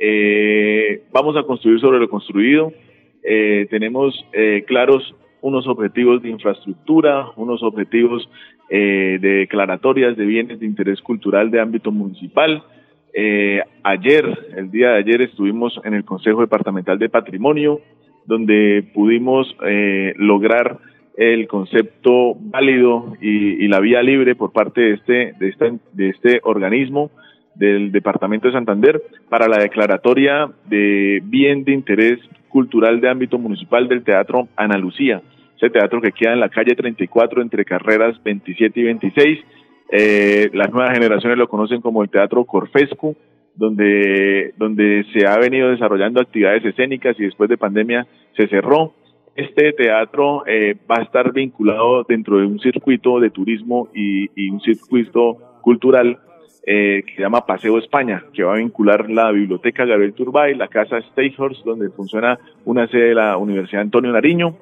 Eh, 0.00 1.02
vamos 1.12 1.36
a 1.36 1.44
construir 1.44 1.80
sobre 1.80 2.00
lo 2.00 2.08
construido. 2.08 2.72
Eh, 3.22 3.68
tenemos 3.70 4.14
claros 4.66 5.14
unos 5.40 5.68
objetivos 5.68 6.20
de 6.20 6.30
infraestructura, 6.30 7.28
unos 7.36 7.62
objetivos 7.62 8.28
de 8.68 9.18
declaratorias 9.18 10.16
de 10.16 10.26
bienes 10.26 10.58
de 10.58 10.66
interés 10.66 11.00
cultural 11.02 11.52
de 11.52 11.60
ámbito 11.60 11.92
municipal. 11.92 12.64
ayer, 13.84 14.38
el 14.56 14.70
día 14.72 14.90
de 14.90 14.98
ayer, 14.98 15.22
estuvimos 15.22 15.80
en 15.84 15.94
el 15.94 16.04
Consejo 16.04 16.40
Departamental 16.40 16.98
de 16.98 17.08
Patrimonio, 17.08 17.80
donde 18.28 18.84
pudimos 18.94 19.56
lograr 20.16 20.78
el 21.18 21.48
concepto 21.48 22.36
válido 22.38 23.16
y, 23.20 23.66
la 23.66 23.80
vía 23.80 24.02
libre 24.02 24.36
por 24.36 24.52
parte 24.52 24.80
de 24.80 24.94
este, 24.94 25.32
de, 25.40 25.48
este, 25.48 25.78
de 25.92 26.08
este 26.10 26.40
organismo 26.44 27.10
del 27.56 27.90
Departamento 27.90 28.46
de 28.46 28.54
Santander 28.54 29.02
para 29.28 29.48
la 29.48 29.58
declaratoria 29.58 30.48
de 30.66 31.20
bien 31.24 31.64
de 31.64 31.72
interés 31.72 32.20
cultural 32.48 33.00
de 33.00 33.08
ámbito 33.08 33.36
municipal 33.36 33.88
del 33.88 34.04
Teatro 34.04 34.46
Ana 34.56 34.78
Lucía, 34.78 35.20
ese 35.56 35.70
teatro 35.70 36.00
que 36.00 36.12
queda 36.12 36.34
en 36.34 36.40
la 36.40 36.48
calle 36.48 36.76
34 36.76 37.42
entre 37.42 37.64
carreras 37.64 38.22
27 38.22 38.78
y 38.78 38.84
26. 38.84 39.38
Eh, 39.90 40.50
las 40.52 40.70
nuevas 40.70 40.94
generaciones 40.94 41.36
lo 41.36 41.48
conocen 41.48 41.80
como 41.80 42.02
el 42.02 42.10
Teatro 42.10 42.44
Corfescu, 42.44 43.16
donde, 43.58 44.54
donde 44.56 45.04
se 45.12 45.26
ha 45.26 45.36
venido 45.36 45.70
desarrollando 45.70 46.20
actividades 46.20 46.64
escénicas 46.64 47.18
y 47.18 47.24
después 47.24 47.50
de 47.50 47.58
pandemia 47.58 48.06
se 48.36 48.46
cerró. 48.46 48.94
Este 49.34 49.72
teatro 49.72 50.44
eh, 50.46 50.76
va 50.90 50.96
a 50.98 51.02
estar 51.02 51.32
vinculado 51.32 52.04
dentro 52.04 52.38
de 52.38 52.46
un 52.46 52.60
circuito 52.60 53.20
de 53.20 53.30
turismo 53.30 53.88
y, 53.94 54.48
un 54.50 54.60
circuito 54.60 55.58
cultural 55.60 56.18
eh, 56.66 57.02
que 57.06 57.14
se 57.16 57.22
llama 57.22 57.46
Paseo 57.46 57.78
España, 57.78 58.24
que 58.32 58.44
va 58.44 58.54
a 58.54 58.58
vincular 58.58 59.10
la 59.10 59.30
Biblioteca 59.32 59.84
Gabriel 59.84 60.14
Turbay, 60.14 60.54
la 60.54 60.68
Casa 60.68 61.00
Stayhorse, 61.00 61.62
donde 61.64 61.90
funciona 61.90 62.38
una 62.64 62.86
sede 62.88 63.08
de 63.08 63.14
la 63.14 63.36
Universidad 63.36 63.82
Antonio 63.82 64.12
Nariño, 64.12 64.56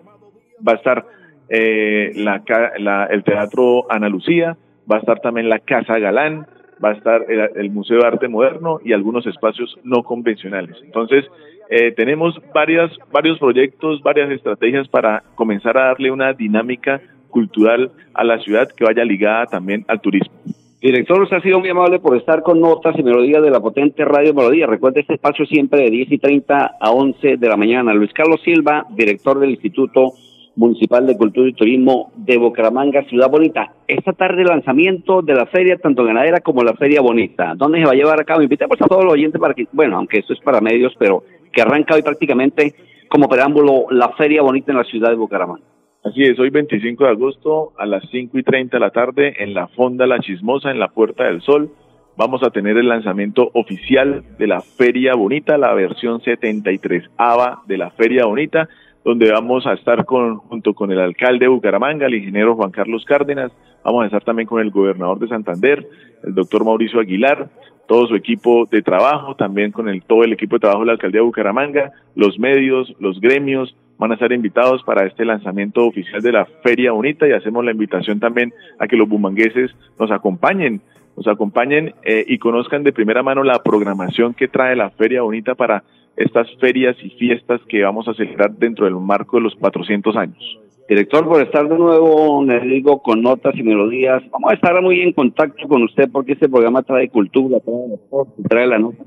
va 0.67 0.73
a 0.73 0.77
estar 0.77 1.07
eh, 1.49 2.13
el 2.15 3.25
Teatro 3.25 3.91
Ana 3.91 4.09
Lucía, 4.09 4.57
va 4.91 4.97
a 4.97 5.01
estar 5.01 5.21
también 5.21 5.49
la 5.49 5.59
Casa 5.59 5.99
Galán, 5.99 6.47
va 6.85 6.91
a 6.91 6.93
estar 6.93 7.27
el 7.29 7.71
Museo 7.71 8.01
de 8.01 8.07
Arte 8.07 8.29
Moderno 8.29 8.81
y 8.85 8.93
algunos 8.93 9.27
espacios 9.27 9.79
no 9.85 10.03
convencionales. 10.03 10.77
Entonces, 10.85 11.25
eh, 11.71 11.93
tenemos 11.93 12.39
varias, 12.55 12.93
varios 13.11 13.39
proyectos, 13.39 14.03
varias 14.03 14.31
estrategias 14.31 14.89
para 14.89 15.23
comenzar 15.35 15.77
a 15.79 15.87
darle 15.87 16.11
una 16.11 16.33
dinámica 16.33 17.01
cultural 17.31 17.91
a 18.15 18.25
la 18.25 18.39
ciudad 18.39 18.69
que 18.69 18.85
vaya 18.85 19.05
ligada 19.05 19.47
también 19.47 19.85
al 19.89 20.01
turismo. 20.01 20.33
Director, 20.81 21.21
usted 21.23 21.39
ha 21.39 21.41
sido 21.41 21.59
muy 21.59 21.71
amable 21.71 21.99
por 21.99 22.17
estar 22.17 22.43
con 22.43 22.61
notas 22.61 22.95
y 22.99 23.03
melodías 23.03 23.43
de 23.43 23.51
la 23.51 23.61
potente 23.61 24.05
Radio 24.05 24.35
Melodía. 24.35 24.67
Recuerde 24.67 25.01
este 25.01 25.15
espacio 25.15 25.45
siempre 25.47 25.81
de 25.83 25.91
10 25.91 26.13
y 26.13 26.19
30 26.19 26.77
a 26.79 26.91
11 26.91 27.39
de 27.39 27.49
la 27.49 27.57
mañana. 27.57 27.95
Luis 27.95 28.13
Carlos 28.13 28.41
Silva, 28.45 28.87
director 28.91 29.41
del 29.41 29.51
Instituto 29.51 30.13
Municipal 30.57 31.07
de 31.07 31.17
Cultura 31.17 31.49
y 31.49 31.53
Turismo 31.53 32.11
de 32.17 32.39
Bucaramanga, 32.39 33.05
Ciudad 33.05 33.31
Bonita. 33.31 33.73
Esta 33.87 34.13
tarde 34.13 34.43
lanzamiento 34.43 35.23
de 35.23 35.35
la 35.35 35.47
feria, 35.47 35.77
tanto 35.77 36.03
ganadera 36.03 36.41
como 36.41 36.65
la 36.65 36.75
feria 36.75 37.01
bonita. 37.03 37.55
¿Dónde 37.55 37.79
se 37.79 37.85
va 37.85 37.93
a 37.93 37.95
llevar 37.95 38.21
a 38.21 38.25
cabo? 38.25 38.43
Invitemos 38.43 38.81
a 38.81 38.87
todos 38.87 39.05
los 39.05 39.13
oyentes 39.13 39.41
para 39.41 39.55
que, 39.55 39.67
bueno, 39.73 39.97
aunque 39.99 40.19
esto 40.19 40.33
es 40.33 40.41
para 40.41 40.61
medios, 40.61 40.95
pero 40.99 41.23
que 41.53 41.63
arranca 41.63 41.95
hoy 41.95 42.03
prácticamente 42.03 42.75
como 43.09 43.29
preámbulo 43.29 43.87
la 43.91 44.09
Feria 44.11 44.43
Bonita 44.43 44.73
en 44.73 44.79
la 44.79 44.85
ciudad 44.85 45.11
de 45.11 45.17
Bucaramanga. 45.17 45.65
Así 46.05 46.23
es, 46.23 46.39
hoy 46.39 46.51
25 46.51 47.05
de 47.05 47.11
agosto 47.11 47.73
a 47.77 47.85
las 47.85 48.03
5 48.11 48.39
y 48.39 48.43
30 48.43 48.77
de 48.77 48.81
la 48.81 48.91
tarde 48.91 49.35
en 49.39 49.55
la 49.55 49.69
Fonda 49.69 50.07
La 50.07 50.21
Chismosa, 50.21 50.71
en 50.71 50.79
la 50.79 50.89
Puerta 50.89 51.25
del 51.25 51.43
Sol, 51.43 51.71
vamos 52.17 52.43
a 52.43 52.51
tener 52.51 52.77
el 52.77 52.89
lanzamiento 52.89 53.51
oficial 53.55 54.25
de 54.39 54.47
la 54.47 54.61
Feria 54.61 55.15
Bonita, 55.15 55.59
la 55.59 55.75
versión 55.75 56.21
73 56.23 57.11
ABA 57.17 57.63
de 57.67 57.79
la 57.79 57.91
Feria 57.91 58.25
Bonita, 58.25 58.69
donde 59.07 59.31
vamos 59.31 59.65
a 59.69 59.75
estar 59.75 60.05
con, 60.05 60.35
junto 60.35 60.75
con 60.75 60.91
el 60.91 60.99
alcalde 60.99 61.45
de 61.45 61.49
Bucaramanga, 61.49 62.07
el 62.07 62.17
ingeniero 62.17 62.57
Juan 62.57 62.73
Carlos 62.73 63.05
Cárdenas, 63.05 63.53
vamos 63.85 64.03
a 64.03 64.07
estar 64.07 64.25
también 64.25 64.49
con 64.49 64.61
el 64.61 64.73
gobernador 64.73 65.21
de 65.21 65.29
Santander, 65.29 65.87
el 66.25 66.35
doctor 66.35 66.65
Mauricio 66.65 66.99
Aguilar, 66.99 67.49
todo 67.87 68.09
su 68.09 68.17
equipo 68.17 68.67
de 68.69 68.83
trabajo, 68.83 69.37
también 69.37 69.71
con 69.71 69.89
el, 69.89 70.03
todo 70.03 70.25
el 70.25 70.33
equipo 70.33 70.57
de 70.57 70.61
trabajo 70.61 70.81
de 70.81 70.87
la 70.87 70.93
alcaldía 70.95 71.21
de 71.21 71.25
Bucaramanga, 71.25 71.93
los 72.17 72.37
medios, 72.41 72.93
los 72.99 73.21
gremios, 73.21 73.77
van 73.97 74.11
a 74.11 74.15
estar 74.15 74.33
invitados 74.33 74.83
para 74.83 75.07
este 75.07 75.25
lanzamiento 75.25 75.87
oficial 75.87 76.21
de 76.21 76.33
la 76.33 76.45
Feria 76.65 76.91
Bonita 76.91 77.29
y 77.29 77.33
hacemos 77.33 77.65
la 77.65 77.71
invitación 77.71 78.19
también 78.19 78.53
a 78.81 78.89
que 78.89 78.97
los 78.97 79.09
bumangueses 79.09 79.71
nos 80.01 80.11
acompañen, 80.11 80.81
nos 81.17 81.29
acompañen 81.29 81.95
eh, 82.03 82.25
y 82.27 82.39
conozcan 82.39 82.83
de 82.83 82.93
primera 82.93 83.23
mano 83.23 83.45
la 83.45 83.63
programación 83.63 84.35
que 84.35 84.49
trae 84.49 84.75
la 84.75 84.91
Feria 84.91 85.23
Bonita 85.23 85.55
para 85.55 85.85
estas 86.17 86.49
ferias 86.59 86.97
y 87.03 87.11
fiestas 87.11 87.61
que 87.69 87.83
vamos 87.83 88.09
a 88.09 88.15
celebrar 88.15 88.53
dentro 88.53 88.85
del 88.85 88.97
marco 88.97 89.37
de 89.37 89.45
los 89.45 89.55
400 89.57 90.17
años. 90.17 90.59
Director, 90.89 91.27
por 91.27 91.43
estar 91.43 91.69
de 91.69 91.77
nuevo, 91.77 92.45
le 92.45 92.61
digo, 92.61 93.03
con 93.03 93.21
notas 93.21 93.57
y 93.57 93.63
melodías. 93.63 94.23
Vamos 94.31 94.53
a 94.53 94.55
estar 94.55 94.81
muy 94.81 95.01
en 95.01 95.13
contacto 95.13 95.67
con 95.67 95.83
usted 95.83 96.09
porque 96.13 96.33
este 96.33 96.49
programa 96.49 96.83
trae 96.83 97.09
cultura, 97.09 97.59
trae 97.59 97.89
deporte, 97.89 98.43
trae 98.49 98.67
la 98.69 98.79
nota 98.79 99.05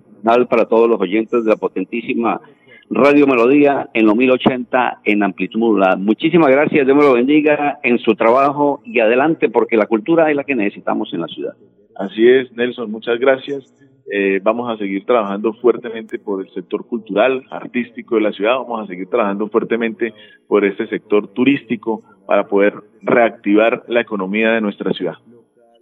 para 0.49 0.65
todos 0.65 0.89
los 0.89 0.99
oyentes 0.99 1.45
de 1.45 1.49
la 1.49 1.55
potentísima 1.55 2.41
Radio 2.89 3.27
Melodía 3.27 3.89
en 3.93 4.05
los 4.05 4.15
1080 4.15 5.01
en 5.05 5.23
amplitud 5.23 5.59
modulada. 5.59 5.95
Muchísimas 5.95 6.49
gracias, 6.49 6.85
Dios 6.85 6.97
me 6.97 7.03
lo 7.03 7.13
bendiga 7.13 7.79
en 7.83 7.99
su 7.99 8.15
trabajo 8.15 8.81
y 8.83 8.99
adelante 8.99 9.49
porque 9.49 9.77
la 9.77 9.85
cultura 9.85 10.29
es 10.29 10.35
la 10.35 10.43
que 10.43 10.55
necesitamos 10.55 11.13
en 11.13 11.21
la 11.21 11.27
ciudad. 11.27 11.53
Así 11.95 12.27
es, 12.27 12.51
Nelson, 12.53 12.91
muchas 12.91 13.19
gracias. 13.19 13.73
Eh, 14.11 14.39
vamos 14.41 14.69
a 14.69 14.77
seguir 14.77 15.05
trabajando 15.05 15.53
fuertemente 15.53 16.17
por 16.17 16.41
el 16.41 16.51
sector 16.53 16.85
cultural, 16.87 17.43
artístico 17.51 18.15
de 18.15 18.21
la 18.21 18.31
ciudad, 18.31 18.57
vamos 18.57 18.83
a 18.83 18.87
seguir 18.87 19.07
trabajando 19.07 19.47
fuertemente 19.49 20.13
por 20.47 20.65
este 20.65 20.87
sector 20.87 21.27
turístico 21.27 22.01
para 22.25 22.47
poder 22.47 22.73
reactivar 23.03 23.83
la 23.87 24.01
economía 24.01 24.51
de 24.51 24.61
nuestra 24.61 24.93
ciudad. 24.93 25.15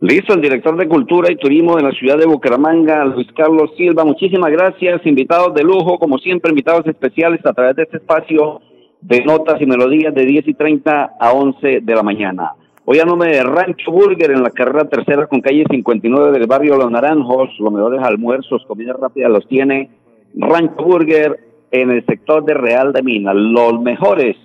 Listo, 0.01 0.34
el 0.34 0.41
director 0.41 0.77
de 0.77 0.88
Cultura 0.88 1.31
y 1.31 1.38
Turismo 1.38 1.75
de 1.75 1.84
la 1.84 1.91
ciudad 1.91 2.17
de 2.17 2.27
Bucaramanga, 2.27 3.03
Luis 3.05 3.27
Carlos 3.36 3.72
Silva, 3.77 4.03
muchísimas 4.03 4.51
gracias, 4.51 5.03
invitados 5.05 5.53
de 5.55 5.63
lujo, 5.63 5.98
como 5.98 6.17
siempre, 6.19 6.51
invitados 6.51 6.86
especiales 6.86 7.43
a 7.46 7.53
través 7.53 7.77
de 7.77 7.84
este 7.84 7.98
espacio 7.98 8.62
de 9.01 9.24
notas 9.24 9.60
y 9.62 9.65
melodías 9.65 10.13
de 10.13 10.25
10 10.25 10.50
y 10.50 10.53
30 10.53 11.13
a 11.19 11.31
11 11.31 11.79
de 11.81 11.96
la 11.96 12.03
mañana. 12.03 12.51
Hoy 12.89 13.00
a 13.00 13.03
nombre 13.03 13.32
de 13.32 13.44
Rancho 13.44 13.91
Burger 13.91 14.32
en 14.32 14.44
la 14.44 14.50
carrera 14.50 14.88
tercera 14.88 15.27
con 15.27 15.41
calle 15.41 15.65
59 15.70 16.32
del 16.32 16.48
barrio 16.48 16.77
Los 16.77 16.89
Naranjos, 16.89 17.50
los 17.60 17.74
mejores 17.74 18.01
almuerzos, 18.01 18.63
comida 18.65 18.94
rápida 18.94 19.27
los 19.27 19.46
tiene 19.50 19.89
Rancho 20.34 20.86
Burger 20.86 21.38
en 21.70 21.91
el 21.91 22.06
sector 22.06 22.46
de 22.46 22.53
Real 22.53 22.94
de 22.94 23.03
Minas. 23.03 23.36
Los 23.36 23.82
mejores 23.82 24.38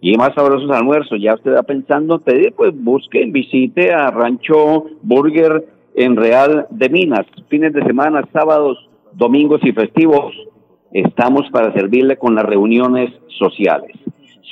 y 0.00 0.16
más 0.16 0.32
sabrosos 0.36 0.70
almuerzos. 0.70 1.20
Ya 1.20 1.34
usted 1.34 1.52
va 1.52 1.64
pensando 1.64 2.20
pedir, 2.20 2.52
pues 2.52 2.70
busque, 2.80 3.24
visite 3.26 3.92
a 3.92 4.12
Rancho 4.12 4.84
Burger 5.02 5.66
en 5.96 6.14
Real 6.14 6.68
de 6.70 6.88
Minas. 6.90 7.26
Fines 7.48 7.72
de 7.72 7.82
semana, 7.82 8.22
sábados, 8.32 8.88
domingos 9.14 9.62
y 9.64 9.72
festivos, 9.72 10.32
estamos 10.92 11.42
para 11.50 11.72
servirle 11.72 12.18
con 12.18 12.36
las 12.36 12.44
reuniones 12.44 13.10
sociales. 13.36 13.96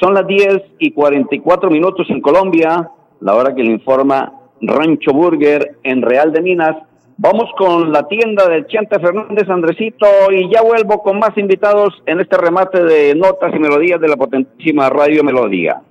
Son 0.01 0.13
las 0.13 0.27
10 0.27 0.61
y 0.81 0.91
44 0.91 1.71
minutos 1.71 2.11
en 2.11 2.21
Colombia 2.21 2.91
la 3.21 3.35
hora 3.35 3.55
que 3.55 3.63
le 3.63 3.73
informa 3.73 4.33
Rancho 4.61 5.13
Burger 5.13 5.77
en 5.83 6.03
Real 6.03 6.33
de 6.33 6.43
Minas. 6.43 6.77
Vamos 7.17 7.51
con 7.57 7.93
la 7.93 8.07
tienda 8.07 8.49
del 8.49 8.67
Chente 8.67 8.99
Fernández 9.01 9.49
Andresito 9.49 10.07
y 10.31 10.53
ya 10.53 10.63
vuelvo 10.63 11.03
con 11.03 11.19
más 11.19 11.37
invitados 11.37 12.01
en 12.07 12.21
este 12.21 12.37
remate 12.37 12.85
de 12.85 13.15
notas 13.15 13.53
y 13.55 13.59
melodías 13.59 14.01
de 14.01 14.09
la 14.09 14.17
potentísima 14.17 14.89
Radio 14.89 15.25
Melodía. 15.25 15.83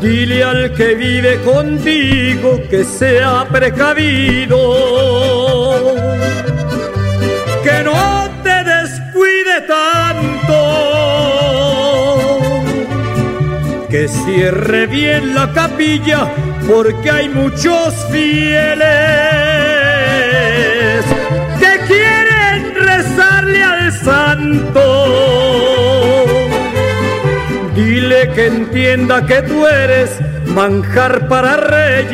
Dile 0.00 0.44
al 0.44 0.74
que 0.74 0.94
vive 0.94 1.40
contigo 1.42 2.60
que 2.70 2.84
sea 2.84 3.46
precavido, 3.50 4.56
que 7.64 7.82
no 7.82 8.30
te 8.44 8.62
descuide 8.62 9.60
tanto, 9.66 10.58
que 13.90 14.06
cierre 14.06 14.86
bien 14.86 15.34
la 15.34 15.52
capilla 15.52 16.28
porque 16.68 17.10
hay 17.10 17.28
muchos 17.28 17.92
fieles 18.12 18.84
que 21.58 21.80
quieren 21.88 22.74
rezarle 22.76 23.64
al 23.64 23.92
santo 23.92 25.47
Dile 28.08 28.32
que 28.32 28.46
entienda 28.46 29.26
que 29.26 29.42
tú 29.42 29.66
eres 29.66 30.18
manjar 30.54 31.28
para 31.28 31.58
reyes, 31.58 32.10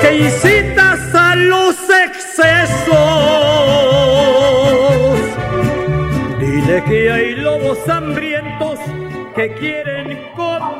que 0.00 0.16
incitas 0.16 1.14
a 1.14 1.34
los 1.36 1.76
excesos. 2.06 2.96
Dile 6.40 6.82
que 6.88 7.12
hay 7.12 7.34
lobos 7.34 7.86
hambrientos 7.86 8.78
que 9.36 9.52
quieren. 9.52 10.18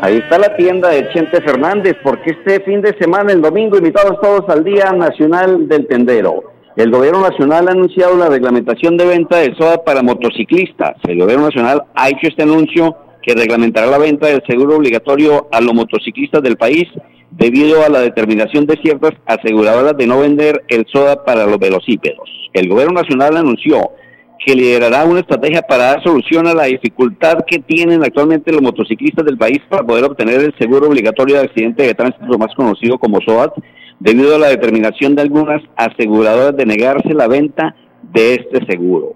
Ahí 0.00 0.16
está 0.16 0.38
la 0.38 0.56
tienda 0.56 0.88
de 0.88 1.10
Chente 1.10 1.42
Fernández, 1.42 1.94
porque 2.02 2.30
este 2.30 2.60
fin 2.60 2.80
de 2.80 2.96
semana, 2.96 3.32
el 3.32 3.42
domingo, 3.42 3.76
invitados 3.76 4.18
todos 4.22 4.48
al 4.48 4.64
Día 4.64 4.92
Nacional 4.92 5.68
del 5.68 5.86
Tendero. 5.86 6.57
El 6.78 6.92
Gobierno 6.92 7.22
Nacional 7.22 7.66
ha 7.66 7.72
anunciado 7.72 8.16
la 8.16 8.28
reglamentación 8.28 8.96
de 8.96 9.04
venta 9.04 9.38
de 9.38 9.52
soda 9.56 9.82
para 9.82 10.00
motociclistas. 10.00 10.94
El 11.08 11.18
Gobierno 11.18 11.46
Nacional 11.46 11.82
ha 11.92 12.08
hecho 12.08 12.28
este 12.28 12.44
anuncio 12.44 12.96
que 13.20 13.34
reglamentará 13.34 13.88
la 13.88 13.98
venta 13.98 14.28
del 14.28 14.44
seguro 14.46 14.76
obligatorio 14.76 15.48
a 15.50 15.60
los 15.60 15.74
motociclistas 15.74 16.40
del 16.40 16.56
país 16.56 16.84
debido 17.32 17.84
a 17.84 17.88
la 17.88 17.98
determinación 17.98 18.64
de 18.64 18.76
ciertas 18.76 19.10
aseguradoras 19.26 19.96
de 19.96 20.06
no 20.06 20.20
vender 20.20 20.62
el 20.68 20.86
soda 20.86 21.24
para 21.24 21.46
los 21.46 21.58
velocípedos. 21.58 22.30
El 22.52 22.68
Gobierno 22.68 23.02
Nacional 23.02 23.36
anunció 23.36 23.90
que 24.46 24.54
liderará 24.54 25.04
una 25.04 25.18
estrategia 25.18 25.62
para 25.62 25.86
dar 25.86 26.04
solución 26.04 26.46
a 26.46 26.54
la 26.54 26.66
dificultad 26.66 27.38
que 27.44 27.58
tienen 27.58 28.04
actualmente 28.04 28.52
los 28.52 28.62
motociclistas 28.62 29.24
del 29.24 29.36
país 29.36 29.58
para 29.68 29.82
poder 29.82 30.04
obtener 30.04 30.42
el 30.42 30.54
seguro 30.56 30.86
obligatorio 30.86 31.38
de 31.38 31.42
accidente 31.42 31.82
de 31.82 31.94
tránsito 31.94 32.38
más 32.38 32.54
conocido 32.54 32.98
como 32.98 33.20
SOAT, 33.20 33.52
debido 34.00 34.36
a 34.36 34.38
la 34.38 34.48
determinación 34.48 35.14
de 35.14 35.22
algunas 35.22 35.62
aseguradoras 35.76 36.56
de 36.56 36.66
negarse 36.66 37.14
la 37.14 37.28
venta 37.28 37.74
de 38.12 38.34
este 38.34 38.64
seguro. 38.66 39.14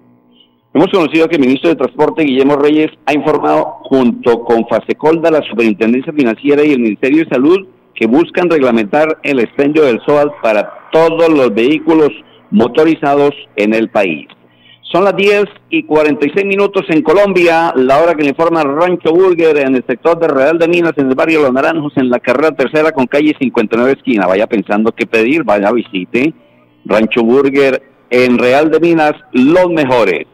Hemos 0.74 0.88
conocido 0.90 1.28
que 1.28 1.36
el 1.36 1.42
ministro 1.42 1.68
de 1.68 1.76
Transporte, 1.76 2.24
Guillermo 2.24 2.56
Reyes, 2.56 2.90
ha 3.04 3.12
informado 3.12 3.78
junto 3.84 4.42
con 4.44 4.66
Fasecolda, 4.68 5.30
la 5.30 5.42
Superintendencia 5.42 6.12
Financiera 6.12 6.64
y 6.64 6.72
el 6.72 6.80
Ministerio 6.80 7.24
de 7.24 7.30
Salud 7.30 7.66
que 7.94 8.06
buscan 8.06 8.48
reglamentar 8.48 9.18
el 9.22 9.40
expendio 9.40 9.82
del 9.82 10.00
SOAT 10.00 10.32
para 10.42 10.72
todos 10.90 11.28
los 11.28 11.54
vehículos 11.54 12.08
motorizados 12.50 13.32
en 13.56 13.74
el 13.74 13.90
país. 13.90 14.26
Son 14.92 15.04
las 15.04 15.16
10 15.16 15.44
y 15.70 15.84
46 15.84 16.44
minutos 16.44 16.82
en 16.90 17.00
Colombia, 17.00 17.72
la 17.74 17.98
hora 17.98 18.14
que 18.14 18.24
le 18.24 18.28
informa 18.28 18.62
Rancho 18.62 19.10
Burger 19.10 19.56
en 19.56 19.76
el 19.76 19.84
sector 19.86 20.18
de 20.18 20.28
Real 20.28 20.58
de 20.58 20.68
Minas, 20.68 20.92
en 20.98 21.08
el 21.08 21.14
barrio 21.14 21.40
Los 21.40 21.52
Naranjos, 21.54 21.96
en 21.96 22.10
la 22.10 22.20
carrera 22.20 22.54
tercera 22.54 22.92
con 22.92 23.06
calle 23.06 23.34
59 23.40 23.92
esquina. 23.92 24.26
Vaya 24.26 24.46
pensando 24.46 24.92
qué 24.92 25.06
pedir, 25.06 25.44
vaya 25.44 25.72
visite 25.72 26.34
Rancho 26.84 27.22
Burger 27.22 27.82
en 28.10 28.36
Real 28.36 28.70
de 28.70 28.80
Minas, 28.80 29.14
los 29.32 29.70
mejores. 29.70 30.26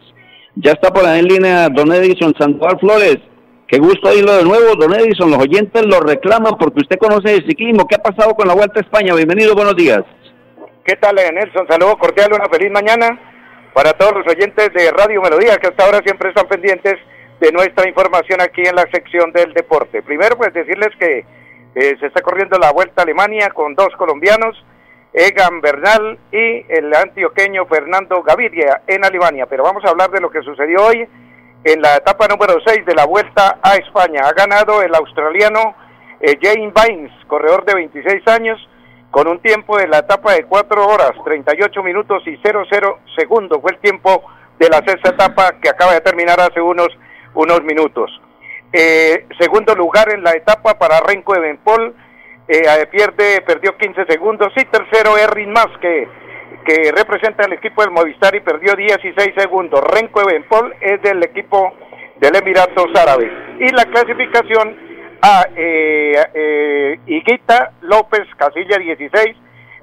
Ya 0.56 0.72
está 0.72 0.90
por 0.90 1.06
ahí 1.06 1.20
en 1.20 1.26
línea 1.26 1.68
Don 1.68 1.92
Edison 1.92 2.34
Sandoval 2.36 2.80
Flores. 2.80 3.18
Qué 3.68 3.78
gusto 3.78 4.08
oírlo 4.08 4.38
de 4.38 4.42
nuevo, 4.42 4.74
Don 4.74 4.92
Edison. 4.92 5.30
Los 5.30 5.38
oyentes 5.38 5.86
lo 5.86 6.00
reclaman 6.00 6.54
porque 6.58 6.80
usted 6.80 6.98
conoce 6.98 7.32
el 7.32 7.46
ciclismo. 7.46 7.86
¿Qué 7.86 7.94
ha 7.94 8.02
pasado 8.02 8.34
con 8.34 8.48
la 8.48 8.54
Vuelta 8.54 8.80
a 8.80 8.82
España? 8.82 9.14
Bienvenido, 9.14 9.54
buenos 9.54 9.76
días. 9.76 10.02
¿Qué 10.84 10.96
tal, 10.96 11.14
Nelson? 11.14 11.68
Saludo 11.68 11.96
cordial, 11.96 12.32
una 12.32 12.48
feliz 12.48 12.72
mañana 12.72 13.27
para 13.72 13.92
todos 13.92 14.14
los 14.14 14.26
oyentes 14.26 14.72
de 14.72 14.90
Radio 14.90 15.22
Melodía, 15.22 15.56
que 15.58 15.68
hasta 15.68 15.84
ahora 15.84 16.00
siempre 16.04 16.30
están 16.30 16.48
pendientes 16.48 16.94
de 17.40 17.52
nuestra 17.52 17.88
información 17.88 18.40
aquí 18.40 18.62
en 18.62 18.74
la 18.74 18.86
sección 18.90 19.32
del 19.32 19.52
deporte. 19.54 20.02
Primero, 20.02 20.36
pues 20.36 20.52
decirles 20.52 20.90
que 20.98 21.24
eh, 21.74 21.96
se 22.00 22.06
está 22.06 22.20
corriendo 22.22 22.58
la 22.58 22.72
Vuelta 22.72 23.02
a 23.02 23.04
Alemania 23.04 23.50
con 23.50 23.74
dos 23.74 23.88
colombianos, 23.96 24.56
Egan 25.12 25.60
Bernal 25.60 26.18
y 26.32 26.64
el 26.68 26.92
antioqueño 26.94 27.66
Fernando 27.66 28.22
Gaviria 28.22 28.82
en 28.86 29.04
Alemania. 29.04 29.46
Pero 29.46 29.64
vamos 29.64 29.84
a 29.84 29.90
hablar 29.90 30.10
de 30.10 30.20
lo 30.20 30.30
que 30.30 30.42
sucedió 30.42 30.84
hoy 30.84 31.06
en 31.64 31.82
la 31.82 31.96
etapa 31.96 32.26
número 32.28 32.54
6 32.64 32.84
de 32.84 32.94
la 32.94 33.06
Vuelta 33.06 33.58
a 33.62 33.76
España. 33.76 34.22
Ha 34.24 34.32
ganado 34.32 34.82
el 34.82 34.94
australiano 34.94 35.74
eh, 36.20 36.38
Jane 36.40 36.72
Vines, 36.74 37.12
corredor 37.26 37.64
de 37.64 37.74
26 37.74 38.26
años, 38.28 38.68
con 39.10 39.26
un 39.26 39.40
tiempo 39.40 39.76
de 39.78 39.88
la 39.88 39.98
etapa 39.98 40.34
de 40.34 40.44
4 40.44 40.86
horas, 40.86 41.12
38 41.24 41.82
minutos 41.82 42.22
y 42.26 42.36
00 42.36 42.98
segundos. 43.16 43.58
Fue 43.60 43.72
el 43.72 43.78
tiempo 43.78 44.24
de 44.58 44.68
la 44.68 44.78
sexta 44.86 45.10
etapa 45.10 45.54
que 45.60 45.68
acaba 45.68 45.94
de 45.94 46.00
terminar 46.00 46.40
hace 46.40 46.60
unos, 46.60 46.88
unos 47.34 47.62
minutos. 47.62 48.10
Eh, 48.72 49.26
segundo 49.38 49.74
lugar 49.74 50.12
en 50.12 50.22
la 50.22 50.32
etapa 50.32 50.78
para 50.78 51.00
Renko 51.00 51.34
Evenpol, 51.36 51.94
eh, 52.48 52.86
pierde, 52.90 53.40
perdió 53.46 53.76
15 53.76 54.04
segundos. 54.06 54.52
Y 54.56 54.64
tercero, 54.66 55.16
Errin 55.16 55.52
Mas, 55.52 55.68
que, 55.80 56.08
que 56.64 56.92
representa 56.92 57.44
al 57.44 57.52
equipo 57.54 57.82
del 57.82 57.90
Movistar 57.90 58.34
y 58.34 58.40
perdió 58.40 58.74
16 58.74 59.34
segundos. 59.36 59.80
Renko 59.80 60.22
Evenpol 60.22 60.74
es 60.80 61.00
del 61.02 61.22
equipo 61.22 61.72
del 62.20 62.36
Emiratos 62.36 62.88
Árabes. 62.94 63.30
Y 63.58 63.70
la 63.70 63.84
clasificación 63.86 64.87
a 65.22 65.46
eh, 65.56 66.12
eh, 66.34 67.00
Higuita 67.06 67.72
López, 67.82 68.26
casilla 68.36 68.78
16, 68.78 69.36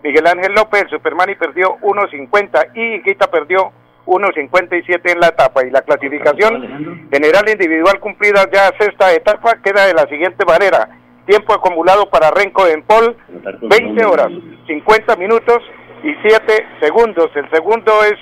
Miguel 0.03 0.27
Ángel 0.27 0.53
López, 0.53 0.83
el 0.83 0.89
Superman 0.89 1.29
y 1.29 1.35
perdió 1.35 1.77
1.50 1.79 2.71
y 2.75 2.95
Higuita 2.95 3.27
perdió 3.27 3.71
1.57 4.05 5.11
en 5.11 5.19
la 5.19 5.27
etapa 5.27 5.65
y 5.65 5.71
la 5.71 5.81
clasificación 5.81 7.07
general 7.11 7.49
individual 7.49 7.99
cumplida 7.99 8.45
ya 8.51 8.71
sexta 8.79 9.11
etapa 9.13 9.55
queda 9.63 9.87
de 9.87 9.93
la 9.93 10.07
siguiente 10.07 10.45
manera. 10.45 10.89
Tiempo 11.25 11.53
acumulado 11.53 12.07
para 12.09 12.29
Renko 12.29 12.67
en 12.67 12.83
Pol, 12.83 13.17
20 13.63 14.05
horas, 14.05 14.29
50 14.67 15.15
minutos 15.15 15.57
y 16.03 16.13
7 16.21 16.67
segundos. 16.81 17.31
El 17.33 17.49
segundo 17.49 17.91
es 18.03 18.13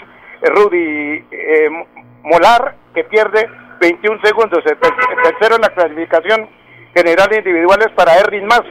Rudy 0.49 1.25
eh, 1.29 1.69
Molar, 2.23 2.75
que 2.95 3.03
pierde 3.03 3.49
21 3.81 4.21
segundos. 4.23 4.63
El 4.65 4.77
tercero 4.77 5.55
en 5.55 5.61
la 5.61 5.69
clasificación 5.69 6.47
general 6.93 7.33
individuales 7.35 7.87
para 7.95 8.17
Erwin 8.17 8.45
Más, 8.45 8.61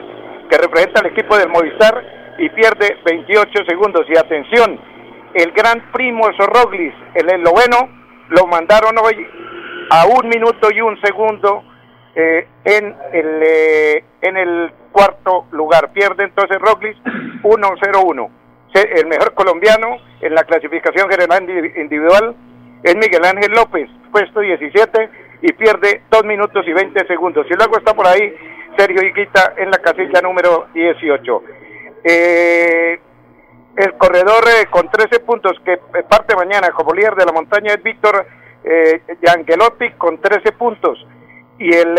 que 0.49 0.57
representa 0.57 1.01
al 1.01 1.07
equipo 1.07 1.37
del 1.37 1.49
Movistar 1.49 2.35
y 2.37 2.49
pierde 2.49 2.97
28 3.05 3.65
segundos. 3.67 4.05
Y 4.09 4.17
atención, 4.17 4.79
el 5.33 5.51
gran 5.51 5.91
primo 5.91 6.25
Sorroglis, 6.37 6.93
el 7.15 7.29
esloveno, 7.29 7.89
lo 8.29 8.47
mandaron 8.47 8.97
hoy 8.97 9.27
a 9.89 10.05
un 10.05 10.29
minuto 10.29 10.69
y 10.71 10.81
un 10.81 10.99
segundo 11.01 11.63
eh, 12.15 12.47
en, 12.63 12.95
el, 13.11 13.41
eh, 13.43 14.03
en 14.21 14.37
el 14.37 14.71
cuarto 14.91 15.45
lugar. 15.51 15.91
Pierde 15.91 16.23
entonces 16.23 16.57
Roglis 16.59 16.97
1-0-1. 17.43 18.29
El 18.73 19.05
mejor 19.05 19.33
colombiano 19.35 19.97
en 20.21 20.33
la 20.33 20.43
clasificación 20.45 21.09
general 21.09 21.47
individual 21.77 22.35
es 22.83 22.95
Miguel 22.95 23.23
Ángel 23.23 23.51
López, 23.51 23.87
puesto 24.11 24.39
17 24.39 25.09
y 25.43 25.51
pierde 25.51 26.03
2 26.09 26.23
minutos 26.23 26.65
y 26.65 26.71
20 26.71 27.05
segundos. 27.05 27.45
Y 27.49 27.53
luego 27.53 27.77
está 27.77 27.93
por 27.93 28.07
ahí 28.07 28.33
Sergio 28.77 29.05
Iquita 29.05 29.53
en 29.57 29.69
la 29.69 29.77
casilla 29.79 30.21
número 30.21 30.67
18. 30.73 31.43
Eh, 32.05 32.99
el 33.75 33.93
corredor 33.97 34.45
eh, 34.47 34.67
con 34.69 34.89
13 34.89 35.19
puntos 35.19 35.59
que 35.65 35.73
eh, 35.73 36.03
parte 36.07 36.33
mañana 36.35 36.69
como 36.71 36.93
líder 36.93 37.15
de 37.15 37.25
la 37.25 37.33
montaña 37.33 37.73
es 37.73 37.83
Víctor 37.83 38.25
eh, 38.63 39.01
con 39.97 40.21
13 40.21 40.53
puntos. 40.53 41.05
Y 41.59 41.73
el, 41.73 41.93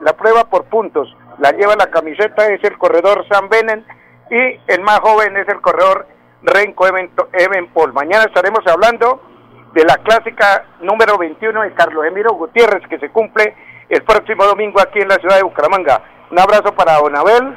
la 0.00 0.12
prueba 0.16 0.48
por 0.48 0.64
puntos 0.66 1.14
la 1.40 1.50
lleva 1.50 1.74
la 1.74 1.90
camiseta 1.90 2.46
es 2.46 2.62
el 2.62 2.78
corredor 2.78 3.26
Sam 3.28 3.48
Benen 3.48 3.84
y 4.30 4.72
el 4.72 4.80
más 4.82 5.00
joven 5.00 5.36
es 5.36 5.48
el 5.48 5.60
corredor 5.60 6.06
Renko 6.42 6.86
Evenpol. 6.86 7.92
Mañana 7.92 8.24
estaremos 8.24 8.64
hablando 8.68 9.20
de 9.74 9.84
la 9.84 9.96
clásica 9.96 10.64
número 10.80 11.18
21 11.18 11.62
de 11.62 11.74
Carlos 11.74 12.06
Emiro 12.06 12.32
Gutiérrez, 12.34 12.86
que 12.88 12.98
se 12.98 13.10
cumple 13.10 13.54
el 13.88 14.02
próximo 14.04 14.44
domingo 14.44 14.80
aquí 14.80 15.00
en 15.00 15.08
la 15.08 15.16
ciudad 15.16 15.36
de 15.36 15.42
Bucaramanga. 15.42 16.00
Un 16.30 16.38
abrazo 16.38 16.72
para 16.74 16.98
Donabel, 16.98 17.56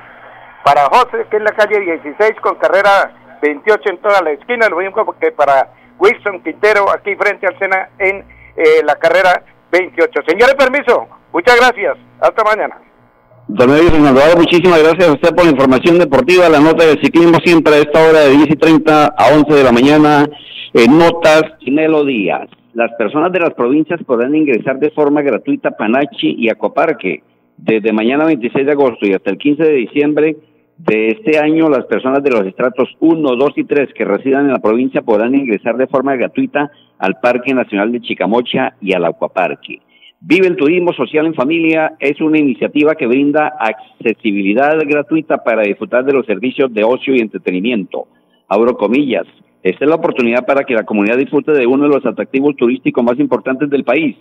para 0.63 0.85
José, 0.87 1.27
que 1.29 1.37
es 1.37 1.43
la 1.43 1.51
calle 1.51 1.79
16 1.79 2.41
con 2.41 2.55
carrera 2.55 3.11
28 3.41 3.89
en 3.89 3.97
toda 3.99 4.21
la 4.21 4.31
esquina, 4.31 4.67
lo 4.67 4.77
mismo 4.77 5.13
que 5.19 5.31
para 5.31 5.69
Wilson 5.99 6.41
Quintero 6.41 6.89
aquí 6.91 7.15
frente 7.15 7.45
al 7.45 7.57
Sena 7.59 7.89
en 7.99 8.25
eh, 8.55 8.81
la 8.83 8.95
carrera 8.95 9.43
28. 9.71 10.21
Señores, 10.27 10.55
permiso, 10.55 11.07
muchas 11.31 11.55
gracias, 11.55 11.97
hasta 12.19 12.43
mañana. 12.43 12.77
Don 13.47 13.69
Edison 13.69 14.03
muchísimas 14.37 14.83
gracias 14.83 15.07
a 15.07 15.13
usted 15.13 15.29
por 15.29 15.45
la 15.45 15.51
información 15.51 15.97
deportiva, 15.97 16.49
la 16.49 16.59
nota 16.59 16.85
de 16.85 17.01
ciclismo 17.01 17.37
siempre 17.45 17.75
a 17.75 17.77
esta 17.77 18.03
hora 18.03 18.19
de 18.19 18.31
10 18.31 18.49
y 18.49 18.55
30 18.57 19.05
a 19.05 19.35
11 19.35 19.53
de 19.53 19.63
la 19.63 19.71
mañana 19.71 20.27
notas 20.89 21.43
y 21.61 21.71
melodías. 21.71 22.49
Las 22.73 22.91
personas 22.97 23.31
de 23.31 23.39
las 23.39 23.53
provincias 23.53 24.03
podrán 24.03 24.35
ingresar 24.35 24.79
de 24.79 24.91
forma 24.91 25.21
gratuita 25.21 25.69
a 25.69 25.77
Panachi 25.77 26.35
y 26.37 26.49
Acoparque. 26.49 27.23
Desde 27.55 27.93
mañana 27.93 28.25
26 28.25 28.65
de 28.65 28.71
agosto 28.73 29.07
y 29.07 29.13
hasta 29.13 29.31
el 29.31 29.37
15 29.37 29.63
de 29.63 29.73
diciembre 29.73 30.35
de 30.77 31.07
este 31.07 31.39
año, 31.39 31.69
las 31.69 31.85
personas 31.85 32.21
de 32.21 32.29
los 32.29 32.45
estratos 32.45 32.89
1, 32.99 33.35
2 33.35 33.51
y 33.55 33.63
3 33.63 33.93
que 33.95 34.05
residan 34.05 34.45
en 34.45 34.51
la 34.51 34.59
provincia 34.59 35.01
podrán 35.01 35.33
ingresar 35.33 35.77
de 35.77 35.87
forma 35.87 36.15
gratuita 36.15 36.69
al 36.99 37.15
Parque 37.21 37.53
Nacional 37.53 37.91
de 37.93 38.01
Chicamocha 38.01 38.75
y 38.81 38.93
al 38.93 39.05
Acuaparque. 39.05 39.79
Vive 40.19 40.47
el 40.47 40.55
Turismo 40.55 40.93
Social 40.93 41.27
en 41.27 41.35
Familia 41.35 41.93
es 41.99 42.19
una 42.21 42.39
iniciativa 42.39 42.95
que 42.95 43.05
brinda 43.05 43.53
accesibilidad 43.59 44.75
gratuita 44.79 45.43
para 45.43 45.61
disfrutar 45.61 46.05
de 46.05 46.13
los 46.13 46.25
servicios 46.25 46.73
de 46.73 46.83
ocio 46.83 47.15
y 47.15 47.19
entretenimiento. 47.19 48.07
Abro 48.47 48.75
comillas, 48.77 49.27
esta 49.61 49.85
es 49.85 49.89
la 49.89 49.97
oportunidad 49.97 50.43
para 50.47 50.63
que 50.63 50.73
la 50.73 50.85
comunidad 50.85 51.17
disfrute 51.17 51.51
de 51.51 51.67
uno 51.67 51.83
de 51.83 51.93
los 51.93 52.03
atractivos 52.03 52.55
turísticos 52.55 53.03
más 53.03 53.19
importantes 53.19 53.69
del 53.69 53.83
país. 53.83 54.15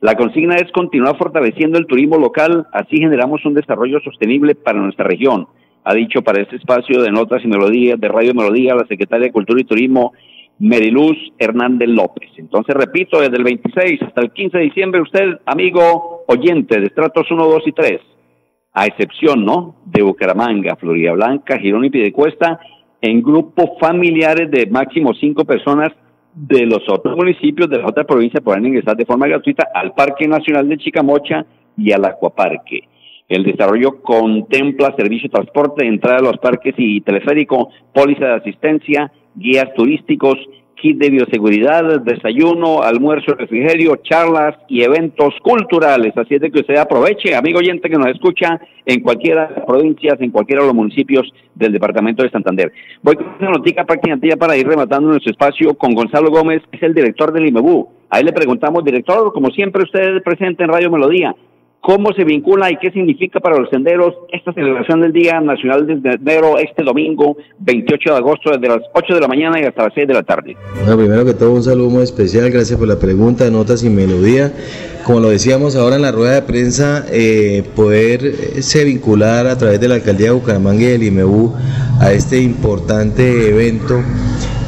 La 0.00 0.14
consigna 0.14 0.54
es 0.54 0.72
continuar 0.72 1.18
fortaleciendo 1.18 1.78
el 1.78 1.86
turismo 1.86 2.16
local, 2.16 2.66
así 2.72 2.96
generamos 2.96 3.44
un 3.44 3.52
desarrollo 3.52 4.00
sostenible 4.00 4.54
para 4.54 4.80
nuestra 4.80 5.04
región, 5.04 5.48
ha 5.84 5.92
dicho 5.92 6.22
para 6.22 6.40
este 6.40 6.56
espacio 6.56 7.02
de 7.02 7.10
notas 7.10 7.44
y 7.44 7.48
melodías 7.48 8.00
de 8.00 8.08
Radio 8.08 8.32
Melodía 8.34 8.74
la 8.74 8.86
secretaria 8.86 9.26
de 9.26 9.32
Cultura 9.32 9.60
y 9.60 9.64
Turismo, 9.64 10.14
Meriluz 10.58 11.16
Hernández 11.38 11.88
López. 11.88 12.30
Entonces, 12.36 12.74
repito, 12.74 13.20
desde 13.20 13.36
el 13.36 13.44
26 13.44 14.02
hasta 14.02 14.20
el 14.20 14.32
15 14.32 14.58
de 14.58 14.64
diciembre, 14.64 15.00
usted, 15.00 15.40
amigo 15.46 16.24
oyente 16.28 16.78
de 16.78 16.86
estratos 16.86 17.30
1, 17.30 17.46
2 17.46 17.62
y 17.66 17.72
3, 17.72 18.00
a 18.74 18.86
excepción, 18.86 19.44
¿no? 19.44 19.76
De 19.86 20.02
Bucaramanga, 20.02 20.76
Florida 20.76 21.12
Blanca, 21.12 21.58
Girón 21.58 21.84
y 21.84 21.90
Piedecuesta, 21.90 22.60
en 23.00 23.22
grupos 23.22 23.70
familiares 23.80 24.50
de 24.50 24.66
máximo 24.66 25.12
cinco 25.14 25.44
personas 25.44 25.92
de 26.34 26.64
los 26.64 26.88
otros 26.88 27.16
municipios 27.16 27.68
de 27.68 27.78
la 27.78 27.88
otra 27.88 28.04
provincia 28.04 28.40
podrán 28.40 28.64
ingresar 28.64 28.96
de 28.96 29.04
forma 29.04 29.26
gratuita 29.26 29.68
al 29.74 29.92
Parque 29.92 30.26
Nacional 30.26 30.68
de 30.68 30.78
Chicamocha 30.78 31.44
y 31.76 31.92
al 31.92 32.04
Acuaparque. 32.04 32.88
El 33.28 33.44
desarrollo 33.44 34.02
contempla 34.02 34.94
servicio 34.96 35.28
de 35.28 35.34
transporte, 35.34 35.86
entrada 35.86 36.18
a 36.18 36.22
los 36.22 36.38
parques 36.38 36.74
y 36.76 37.00
teleférico, 37.00 37.70
póliza 37.94 38.26
de 38.26 38.34
asistencia, 38.34 39.12
guías 39.34 39.72
turísticos, 39.74 40.38
kit 40.82 40.98
de 40.98 41.10
bioseguridad, 41.10 42.00
desayuno, 42.00 42.82
almuerzo, 42.82 43.34
refrigerio, 43.34 43.96
charlas 44.02 44.56
y 44.68 44.82
eventos 44.82 45.32
culturales. 45.42 46.12
Así 46.16 46.34
es 46.34 46.40
de 46.40 46.50
que 46.50 46.60
usted 46.60 46.76
aproveche, 46.76 47.34
amigo 47.36 47.60
oyente 47.60 47.88
que 47.88 47.96
nos 47.96 48.08
escucha 48.08 48.60
en 48.84 49.00
cualquiera 49.00 49.46
de 49.46 49.54
las 49.56 49.64
provincias, 49.64 50.20
en 50.20 50.30
cualquiera 50.30 50.62
de 50.62 50.68
los 50.68 50.76
municipios 50.76 51.32
del 51.54 51.72
departamento 51.72 52.24
de 52.24 52.30
Santander. 52.30 52.72
Voy 53.00 53.14
con 53.14 53.26
una 53.38 53.50
noticia 53.50 53.84
prácticamente 53.84 54.36
para 54.36 54.56
ir 54.56 54.66
rematando 54.66 55.08
nuestro 55.08 55.30
espacio 55.30 55.74
con 55.74 55.94
Gonzalo 55.94 56.30
Gómez, 56.30 56.62
que 56.70 56.76
es 56.76 56.82
el 56.82 56.94
director 56.94 57.32
del 57.32 57.46
IMEBU. 57.46 57.88
Ahí 58.10 58.24
le 58.24 58.32
preguntamos, 58.32 58.84
director, 58.84 59.32
como 59.32 59.50
siempre 59.50 59.84
usted 59.84 60.16
es 60.16 60.22
presente 60.22 60.64
en 60.64 60.70
Radio 60.70 60.90
Melodía, 60.90 61.34
cómo 61.82 62.12
se 62.12 62.22
vincula 62.22 62.70
y 62.70 62.76
qué 62.76 62.92
significa 62.92 63.40
para 63.40 63.58
los 63.58 63.68
senderos 63.68 64.14
esta 64.32 64.52
celebración 64.52 65.00
del 65.00 65.12
Día 65.12 65.40
Nacional 65.40 65.84
del 65.84 66.00
Sendero 66.00 66.56
este 66.56 66.84
domingo 66.84 67.36
28 67.58 68.10
de 68.10 68.16
agosto 68.16 68.50
desde 68.52 68.68
las 68.68 68.82
8 68.94 69.14
de 69.14 69.20
la 69.20 69.26
mañana 69.26 69.60
y 69.60 69.64
hasta 69.64 69.82
las 69.82 69.92
6 69.92 70.06
de 70.06 70.14
la 70.14 70.22
tarde. 70.22 70.56
Bueno, 70.76 70.96
primero 70.96 71.24
que 71.24 71.34
todo 71.34 71.52
un 71.52 71.62
saludo 71.62 71.90
muy 71.90 72.04
especial, 72.04 72.50
gracias 72.50 72.78
por 72.78 72.86
la 72.86 73.00
pregunta, 73.00 73.50
notas 73.50 73.82
y 73.82 73.90
melodía. 73.90 74.52
Como 75.04 75.18
lo 75.18 75.30
decíamos 75.30 75.74
ahora 75.74 75.96
en 75.96 76.02
la 76.02 76.12
rueda 76.12 76.34
de 76.34 76.42
prensa, 76.42 77.04
eh, 77.10 77.64
poderse 77.74 78.84
vincular 78.84 79.48
a 79.48 79.58
través 79.58 79.80
de 79.80 79.88
la 79.88 79.96
Alcaldía 79.96 80.28
de 80.28 80.34
Bucaramanga 80.34 80.82
y 80.82 80.86
del 80.86 81.02
IMEU 81.02 81.52
a 82.00 82.12
este 82.12 82.40
importante 82.40 83.48
evento 83.48 84.00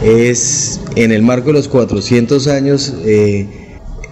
es 0.02 0.84
en 0.96 1.12
el 1.12 1.22
marco 1.22 1.46
de 1.46 1.52
los 1.54 1.68
400 1.68 2.48
años 2.48 2.92
eh, 3.06 3.63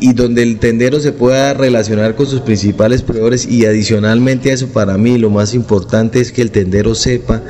y 0.03 0.15
donde 0.15 0.43
el 0.43 0.59
tendero 0.59 0.99
se 0.99 1.13
pueda 1.13 1.55
relacionar 1.55 2.17
con 2.17 2.27
sus 2.27 2.41
principales 2.41 3.03
proveedores. 3.03 3.47
Y 3.47 3.67
adicionalmente 3.67 4.51
a 4.51 4.55
eso 4.55 4.67
para 4.67 4.99
mí 4.99 5.17
lo 5.17 5.31
más 5.31 5.55
importante 5.55 6.21
es 6.21 6.33
que 6.33 6.43
el 6.43 6.51
tendero 6.51 6.97
sepa 6.97 7.41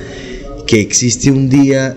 que 0.66 0.80
existe 0.80 1.30
un 1.30 1.48
día 1.48 1.96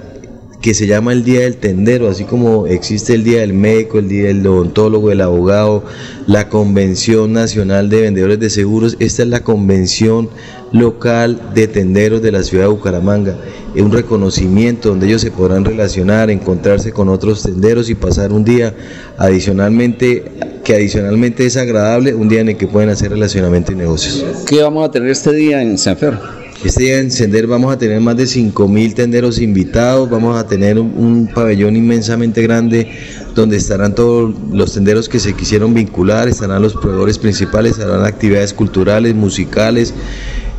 que 0.66 0.74
se 0.74 0.88
llama 0.88 1.14
el 1.14 1.24
Día 1.24 1.42
del 1.42 1.58
Tendero, 1.58 2.10
así 2.10 2.24
como 2.24 2.66
existe 2.66 3.14
el 3.14 3.24
Día 3.24 3.42
del 3.42 3.54
Médico, 3.54 4.00
el 4.00 4.08
Día 4.08 4.30
del 4.30 4.48
Odontólogo, 4.48 5.12
el 5.12 5.22
Abogado, 5.22 5.84
la 6.26 6.50
Convención 6.50 7.34
Nacional 7.34 7.88
de 7.88 8.02
Vendedores 8.02 8.40
de 8.40 8.50
Seguros, 8.50 8.98
esta 9.00 9.22
es 9.22 9.30
la 9.30 9.42
Convención 9.42 10.28
Local 10.72 11.40
de 11.54 11.68
Tenderos 11.68 12.24
de 12.24 12.32
la 12.32 12.42
ciudad 12.42 12.64
de 12.64 12.70
Bucaramanga, 12.72 13.38
es 13.76 13.82
un 13.84 13.92
reconocimiento 13.92 14.90
donde 14.90 15.06
ellos 15.06 15.22
se 15.22 15.30
podrán 15.30 15.66
relacionar, 15.66 16.32
encontrarse 16.32 16.92
con 16.92 17.10
otros 17.10 17.44
tenderos 17.44 17.92
y 17.92 17.94
pasar 17.94 18.32
un 18.32 18.44
día 18.44 18.74
adicionalmente, 19.20 20.24
que 20.64 20.74
adicionalmente 20.74 21.46
es 21.46 21.58
agradable, 21.58 22.16
un 22.16 22.28
día 22.28 22.42
en 22.42 22.50
el 22.50 22.58
que 22.58 22.66
pueden 22.66 22.90
hacer 22.90 23.12
relacionamiento 23.12 23.72
y 23.72 23.76
negocios. 23.76 24.26
¿Qué 24.48 24.64
vamos 24.64 24.90
a 24.90 24.90
tener 24.90 25.12
este 25.12 25.32
día 25.32 25.62
en 25.62 25.78
Sanfer? 25.78 26.18
Este 26.66 26.82
día 26.82 26.98
en 26.98 27.12
Sender 27.12 27.46
vamos 27.46 27.72
a 27.72 27.78
tener 27.78 28.02
más 28.02 28.18
de 28.18 28.24
5.000 28.24 28.96
tenderos 28.96 29.40
invitados, 29.40 30.10
vamos 30.10 30.36
a 30.36 30.48
tener 30.48 30.80
un, 30.80 31.30
pabellón 31.32 31.76
inmensamente 31.76 32.42
grande 32.42 32.90
donde 33.36 33.58
estarán 33.58 33.94
todos 33.94 34.34
los 34.52 34.74
tenderos 34.74 35.08
que 35.08 35.20
se 35.20 35.34
quisieron 35.34 35.76
vincular, 35.76 36.28
estarán 36.28 36.64
los 36.64 36.74
proveedores 36.74 37.20
principales, 37.20 37.74
estarán 37.74 38.04
actividades 38.04 38.52
culturales, 38.52 39.14
musicales. 39.14 39.94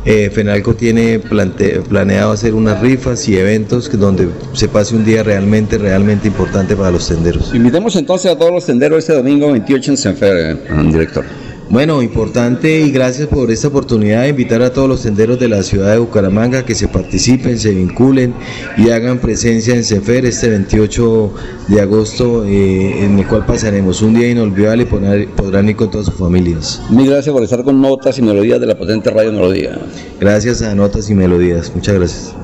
Eh, 0.05 0.29
Fenalco 0.33 0.75
tiene 0.75 1.19
planeado 1.19 2.31
hacer 2.31 2.53
unas 2.53 2.79
rifas 2.79 3.27
y 3.27 3.35
eventos 3.35 3.91
donde 3.91 4.29
se 4.53 4.69
pase 4.69 4.95
un 4.95 5.03
día 5.03 5.23
realmente, 5.23 5.77
realmente 5.77 6.29
importante 6.29 6.77
para 6.77 6.89
los 6.89 7.05
tenderos. 7.05 7.53
Invitemos 7.53 7.97
entonces 7.97 8.31
a 8.31 8.37
todos 8.37 8.53
los 8.53 8.65
tenderos 8.65 8.99
este 8.99 9.13
domingo 9.13 9.51
28 9.51 9.91
en 9.91 9.97
Sanfer, 9.97 10.55
eh, 10.55 10.57
director. 10.89 11.25
Bueno, 11.69 12.01
importante 12.01 12.79
y 12.79 12.91
gracias 12.91 13.27
por 13.27 13.51
esta 13.51 13.67
oportunidad 13.67 14.21
de 14.21 14.29
invitar 14.29 14.61
a 14.61 14.71
todos 14.71 14.87
los 14.87 15.01
senderos 15.01 15.37
de 15.37 15.49
la 15.49 15.63
ciudad 15.63 15.91
de 15.91 15.99
Bucaramanga 15.99 16.65
que 16.65 16.73
se 16.73 16.87
participen, 16.87 17.59
se 17.59 17.71
vinculen 17.71 18.33
y 18.77 18.89
hagan 18.89 19.19
presencia 19.19 19.75
en 19.75 19.83
CEFER 19.83 20.25
este 20.25 20.49
28 20.49 21.33
de 21.67 21.81
agosto, 21.81 22.45
eh, 22.45 23.03
en 23.03 23.19
el 23.19 23.27
cual 23.27 23.45
pasaremos 23.45 24.01
un 24.01 24.13
día 24.13 24.31
inolvidable 24.31 24.83
y 24.83 24.85
poner, 24.85 25.27
podrán 25.31 25.67
ir 25.67 25.75
con 25.75 25.91
todas 25.91 26.05
sus 26.05 26.15
familias. 26.17 26.81
Mil 26.89 27.09
gracias 27.09 27.33
por 27.33 27.43
estar 27.43 27.61
con 27.65 27.81
Notas 27.81 28.17
y 28.17 28.21
Melodías 28.21 28.61
de 28.61 28.67
la 28.67 28.77
potente 28.77 29.09
Radio 29.09 29.33
Melodía. 29.33 29.77
Gracias 30.21 30.61
a 30.61 30.73
Notas 30.73 31.09
y 31.09 31.15
Melodías, 31.15 31.69
muchas 31.75 31.95
gracias. 31.95 32.35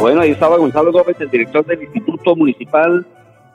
Bueno, 0.00 0.22
ahí 0.22 0.30
estaba 0.30 0.56
Gonzalo 0.56 0.92
Gómez, 0.92 1.16
el 1.20 1.28
director 1.28 1.66
del 1.66 1.82
Instituto 1.82 2.34
Municipal 2.34 3.06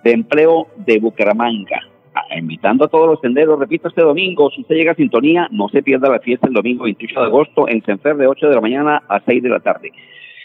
de 0.03 0.11
Empleo 0.11 0.67
de 0.85 0.99
Bucaramanga 0.99 1.92
invitando 2.35 2.85
a 2.85 2.87
todos 2.87 3.07
los 3.07 3.19
senderos, 3.21 3.59
repito, 3.59 3.87
este 3.87 4.01
domingo, 4.01 4.49
si 4.51 4.61
usted 4.61 4.75
llega 4.75 4.91
a 4.91 4.95
sintonía, 4.95 5.47
no 5.51 5.69
se 5.69 5.83
pierda 5.83 6.09
la 6.09 6.19
fiesta 6.19 6.47
el 6.47 6.53
domingo 6.53 6.83
28 6.83 7.19
de 7.19 7.25
agosto 7.25 7.67
en 7.67 7.83
Senfer 7.83 8.15
de 8.17 8.27
8 8.27 8.49
de 8.49 8.55
la 8.55 8.61
mañana 8.61 9.03
a 9.07 9.19
6 9.21 9.41
de 9.43 9.49
la 9.49 9.59
tarde. 9.59 9.91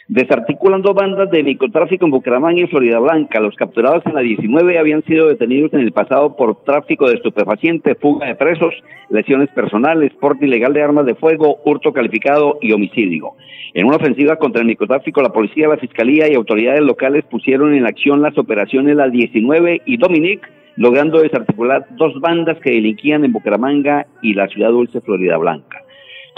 Desarticulan 0.08 0.80
dos 0.80 0.94
bandas 0.94 1.30
de 1.30 1.42
microtráfico 1.42 2.06
en 2.06 2.10
Bucaramanga 2.10 2.62
y 2.62 2.66
Florida 2.66 2.98
Blanca. 2.98 3.40
Los 3.40 3.54
capturados 3.56 4.02
en 4.06 4.14
la 4.14 4.22
19 4.22 4.78
habían 4.78 5.04
sido 5.04 5.28
detenidos 5.28 5.74
en 5.74 5.80
el 5.80 5.92
pasado 5.92 6.34
por 6.34 6.64
tráfico 6.64 7.06
de 7.06 7.16
estupefacientes, 7.16 7.98
fuga 8.00 8.26
de 8.26 8.34
presos, 8.34 8.72
lesiones 9.10 9.50
personales, 9.50 10.14
porte 10.18 10.46
ilegal 10.46 10.72
de 10.72 10.82
armas 10.82 11.04
de 11.04 11.14
fuego, 11.14 11.58
hurto 11.66 11.92
calificado 11.92 12.56
y 12.62 12.72
homicidio. 12.72 13.32
En 13.74 13.84
una 13.84 13.96
ofensiva 13.96 14.36
contra 14.36 14.62
el 14.62 14.68
microtráfico, 14.68 15.20
la 15.20 15.28
policía, 15.28 15.68
la 15.68 15.76
fiscalía 15.76 16.26
y 16.26 16.36
autoridades 16.36 16.80
locales 16.80 17.26
pusieron 17.26 17.74
en 17.74 17.84
acción 17.84 18.22
las 18.22 18.38
operaciones 18.38 18.96
La 18.96 19.10
19 19.10 19.82
y 19.84 19.98
Dominic, 19.98 20.40
logrando 20.76 21.20
desarticular 21.20 21.84
dos 21.98 22.18
bandas 22.18 22.56
que 22.60 22.70
delinquían 22.70 23.26
en 23.26 23.32
Bucaramanga 23.32 24.06
y 24.22 24.32
la 24.32 24.48
ciudad 24.48 24.70
dulce 24.70 25.02
Florida 25.02 25.36
Blanca. 25.36 25.82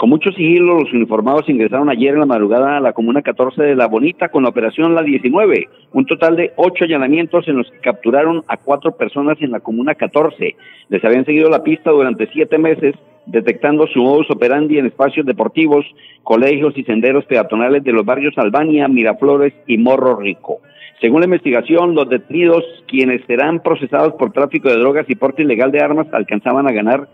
Con 0.01 0.09
mucho 0.09 0.31
sigilo, 0.31 0.79
los 0.79 0.91
uniformados 0.93 1.47
ingresaron 1.47 1.87
ayer 1.87 2.15
en 2.15 2.21
la 2.21 2.25
madrugada 2.25 2.75
a 2.75 2.79
la 2.79 2.91
comuna 2.91 3.21
14 3.21 3.61
de 3.61 3.75
La 3.75 3.85
Bonita 3.85 4.29
con 4.29 4.41
la 4.41 4.49
operación 4.49 4.95
La 4.95 5.03
19, 5.03 5.69
un 5.93 6.05
total 6.07 6.35
de 6.37 6.53
ocho 6.55 6.85
allanamientos 6.85 7.47
en 7.47 7.57
los 7.57 7.69
que 7.69 7.77
capturaron 7.81 8.43
a 8.47 8.57
cuatro 8.57 8.93
personas 8.97 9.37
en 9.41 9.51
la 9.51 9.59
comuna 9.59 9.93
14. 9.93 10.55
Les 10.89 11.05
habían 11.05 11.23
seguido 11.25 11.51
la 11.51 11.61
pista 11.61 11.91
durante 11.91 12.25
siete 12.33 12.57
meses, 12.57 12.95
detectando 13.27 13.85
su 13.85 14.01
modus 14.01 14.31
operandi 14.31 14.79
en 14.79 14.87
espacios 14.87 15.23
deportivos, 15.23 15.85
colegios 16.23 16.75
y 16.79 16.83
senderos 16.83 17.25
peatonales 17.25 17.83
de 17.83 17.91
los 17.91 18.03
barrios 18.03 18.35
Albania, 18.39 18.87
Miraflores 18.87 19.53
y 19.67 19.77
Morro 19.77 20.15
Rico. 20.15 20.61
Según 20.99 21.19
la 21.19 21.25
investigación, 21.25 21.93
los 21.93 22.09
detenidos, 22.09 22.63
quienes 22.87 23.23
serán 23.27 23.59
procesados 23.59 24.13
por 24.13 24.31
tráfico 24.31 24.67
de 24.67 24.77
drogas 24.77 25.07
y 25.09 25.15
porte 25.15 25.43
ilegal 25.43 25.71
de 25.71 25.81
armas, 25.81 26.07
alcanzaban 26.11 26.67
a 26.67 26.71
ganar 26.71 27.07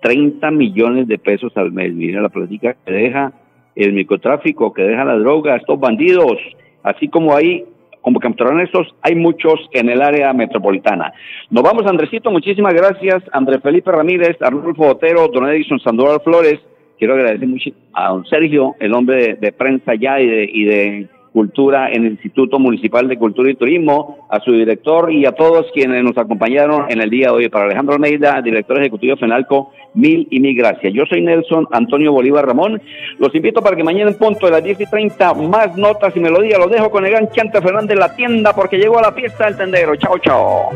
30 0.00 0.50
millones 0.50 1.08
de 1.08 1.18
pesos 1.18 1.52
al 1.56 1.72
mes. 1.72 1.92
Miren 1.92 2.22
la 2.22 2.28
política 2.28 2.76
que 2.84 2.92
deja 2.92 3.32
el 3.74 3.92
microtráfico, 3.92 4.72
que 4.72 4.82
deja 4.82 5.04
la 5.04 5.16
droga, 5.16 5.56
estos 5.56 5.78
bandidos, 5.78 6.36
así 6.82 7.08
como 7.08 7.34
ahí, 7.34 7.64
como 8.00 8.18
capturaron 8.18 8.60
estos, 8.60 8.94
hay 9.02 9.14
muchos 9.14 9.68
en 9.72 9.90
el 9.90 10.00
área 10.00 10.32
metropolitana. 10.32 11.12
Nos 11.50 11.62
vamos, 11.62 11.86
Andresito, 11.86 12.30
muchísimas 12.30 12.74
gracias. 12.74 13.22
Andrés 13.32 13.60
Felipe 13.62 13.92
Ramírez, 13.92 14.40
Arnulfo 14.40 14.84
Botero, 14.84 15.28
Don 15.28 15.48
Edison 15.48 15.78
Sandoval 15.80 16.20
Flores. 16.22 16.60
Quiero 16.98 17.14
agradecer 17.14 17.46
mucho 17.46 17.70
a 17.94 18.08
don 18.10 18.26
Sergio, 18.26 18.74
el 18.78 18.94
hombre 18.94 19.16
de, 19.16 19.34
de 19.34 19.52
prensa 19.52 19.94
ya 19.94 20.20
y 20.20 20.26
de, 20.26 20.50
y 20.52 20.64
de 20.64 21.08
Cultura 21.32 21.90
en 21.90 22.04
el 22.04 22.12
Instituto 22.12 22.58
Municipal 22.58 23.08
de 23.08 23.16
Cultura 23.18 23.50
y 23.50 23.54
Turismo, 23.54 24.26
a 24.30 24.40
su 24.40 24.52
director 24.52 25.12
y 25.12 25.26
a 25.26 25.32
todos 25.32 25.66
quienes 25.72 26.02
nos 26.02 26.18
acompañaron 26.18 26.90
en 26.90 27.00
el 27.00 27.10
día 27.10 27.28
de 27.28 27.32
hoy. 27.32 27.48
Para 27.48 27.66
Alejandro 27.66 27.94
Almeida, 27.94 28.40
director 28.42 28.78
ejecutivo 28.80 29.16
FENALCO, 29.16 29.72
mil 29.94 30.26
y 30.30 30.40
mil 30.40 30.56
gracias. 30.56 30.92
Yo 30.92 31.04
soy 31.08 31.22
Nelson 31.22 31.66
Antonio 31.70 32.12
Bolívar 32.12 32.46
Ramón. 32.46 32.80
Los 33.18 33.34
invito 33.34 33.62
para 33.62 33.76
que 33.76 33.84
mañana 33.84 34.10
en 34.10 34.18
punto 34.18 34.46
de 34.46 34.52
las 34.52 34.64
10 34.64 34.80
y 34.80 34.86
30 34.86 35.34
más 35.34 35.76
notas 35.76 36.16
y 36.16 36.20
melodías. 36.20 36.58
Los 36.58 36.70
dejo 36.70 36.90
con 36.90 37.04
el 37.04 37.12
gran 37.12 37.30
Chante 37.30 37.60
Fernández 37.60 37.98
la 37.98 38.14
tienda 38.14 38.52
porque 38.52 38.78
llegó 38.78 38.98
a 38.98 39.02
la 39.02 39.12
fiesta 39.12 39.46
del 39.46 39.56
tendero. 39.56 39.96
Chao, 39.96 40.18
chao. 40.18 40.70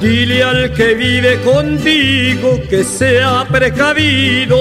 Dile 0.00 0.42
al 0.42 0.72
que 0.72 0.94
vive 0.94 1.40
contigo 1.42 2.58
que 2.70 2.84
sea 2.84 3.46
precavido, 3.50 4.56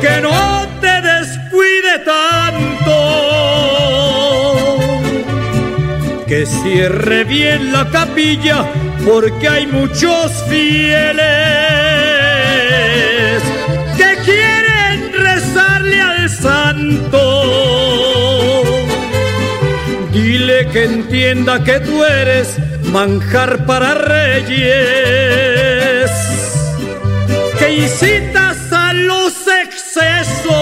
que 0.00 0.20
no 0.22 0.66
te 0.80 1.02
descuide 1.02 1.98
tanto, 2.04 2.94
que 6.28 6.46
cierre 6.46 7.24
bien 7.24 7.72
la 7.72 7.90
capilla 7.90 8.64
porque 9.04 9.48
hay 9.48 9.66
muchos 9.66 10.30
fieles 10.48 11.87
que 20.72 20.84
entienda 20.84 21.62
que 21.64 21.80
tú 21.80 22.04
eres 22.04 22.56
manjar 22.84 23.64
para 23.66 23.94
reyes, 23.94 24.70
que 27.58 27.72
incitas 27.74 28.72
a 28.72 28.92
los 28.92 29.32
excesos. 29.64 30.54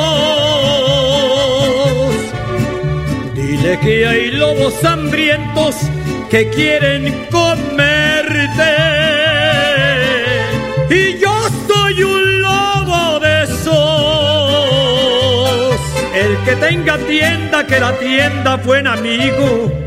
Dile 3.35 3.79
que 3.81 4.07
hay 4.07 4.31
lobos 4.33 4.85
hambrientos 4.85 5.77
que 6.31 6.49
quieren 6.51 7.27
comerte. 7.31 8.75
Y 10.91 11.19
yo 11.19 11.35
soy 11.67 12.03
un 12.03 12.43
lobo 12.43 13.21
de 13.21 13.43
esos. 13.45 13.67
El 16.15 16.37
que 16.45 16.57
tenga 16.57 16.99
tienda, 16.99 17.67
que 17.67 17.81
la 17.81 17.93
tienda 17.99 18.57
buen 18.57 18.87
amigo. 18.87 19.86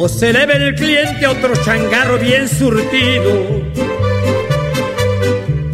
O 0.00 0.08
se 0.08 0.32
le 0.32 0.46
ve 0.46 0.54
el 0.54 0.74
cliente 0.76 1.26
otro 1.26 1.52
changarro 1.64 2.18
bien 2.18 2.48
surtido. 2.48 3.64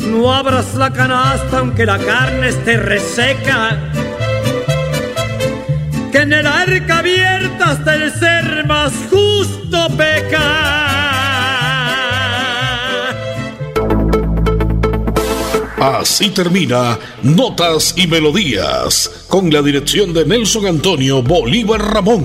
No 0.00 0.32
abras 0.32 0.74
la 0.74 0.90
canasta 0.90 1.58
aunque 1.58 1.84
la 1.84 1.98
carne 1.98 2.48
esté 2.48 2.78
reseca 2.78 3.78
que 6.10 6.18
en 6.18 6.32
el 6.32 6.46
arca 6.46 7.00
abierta 7.00 7.72
hasta 7.72 7.94
el 7.96 8.10
ser 8.14 8.64
más 8.66 8.94
justo 9.10 9.88
peca. 9.94 10.84
Así 15.76 16.30
termina 16.30 16.98
Notas 17.22 17.92
y 17.98 18.06
Melodías, 18.06 19.26
con 19.28 19.52
la 19.52 19.60
dirección 19.60 20.14
de 20.14 20.24
Nelson 20.24 20.64
Antonio 20.64 21.22
Bolívar 21.22 21.82
Ramón. 21.92 22.24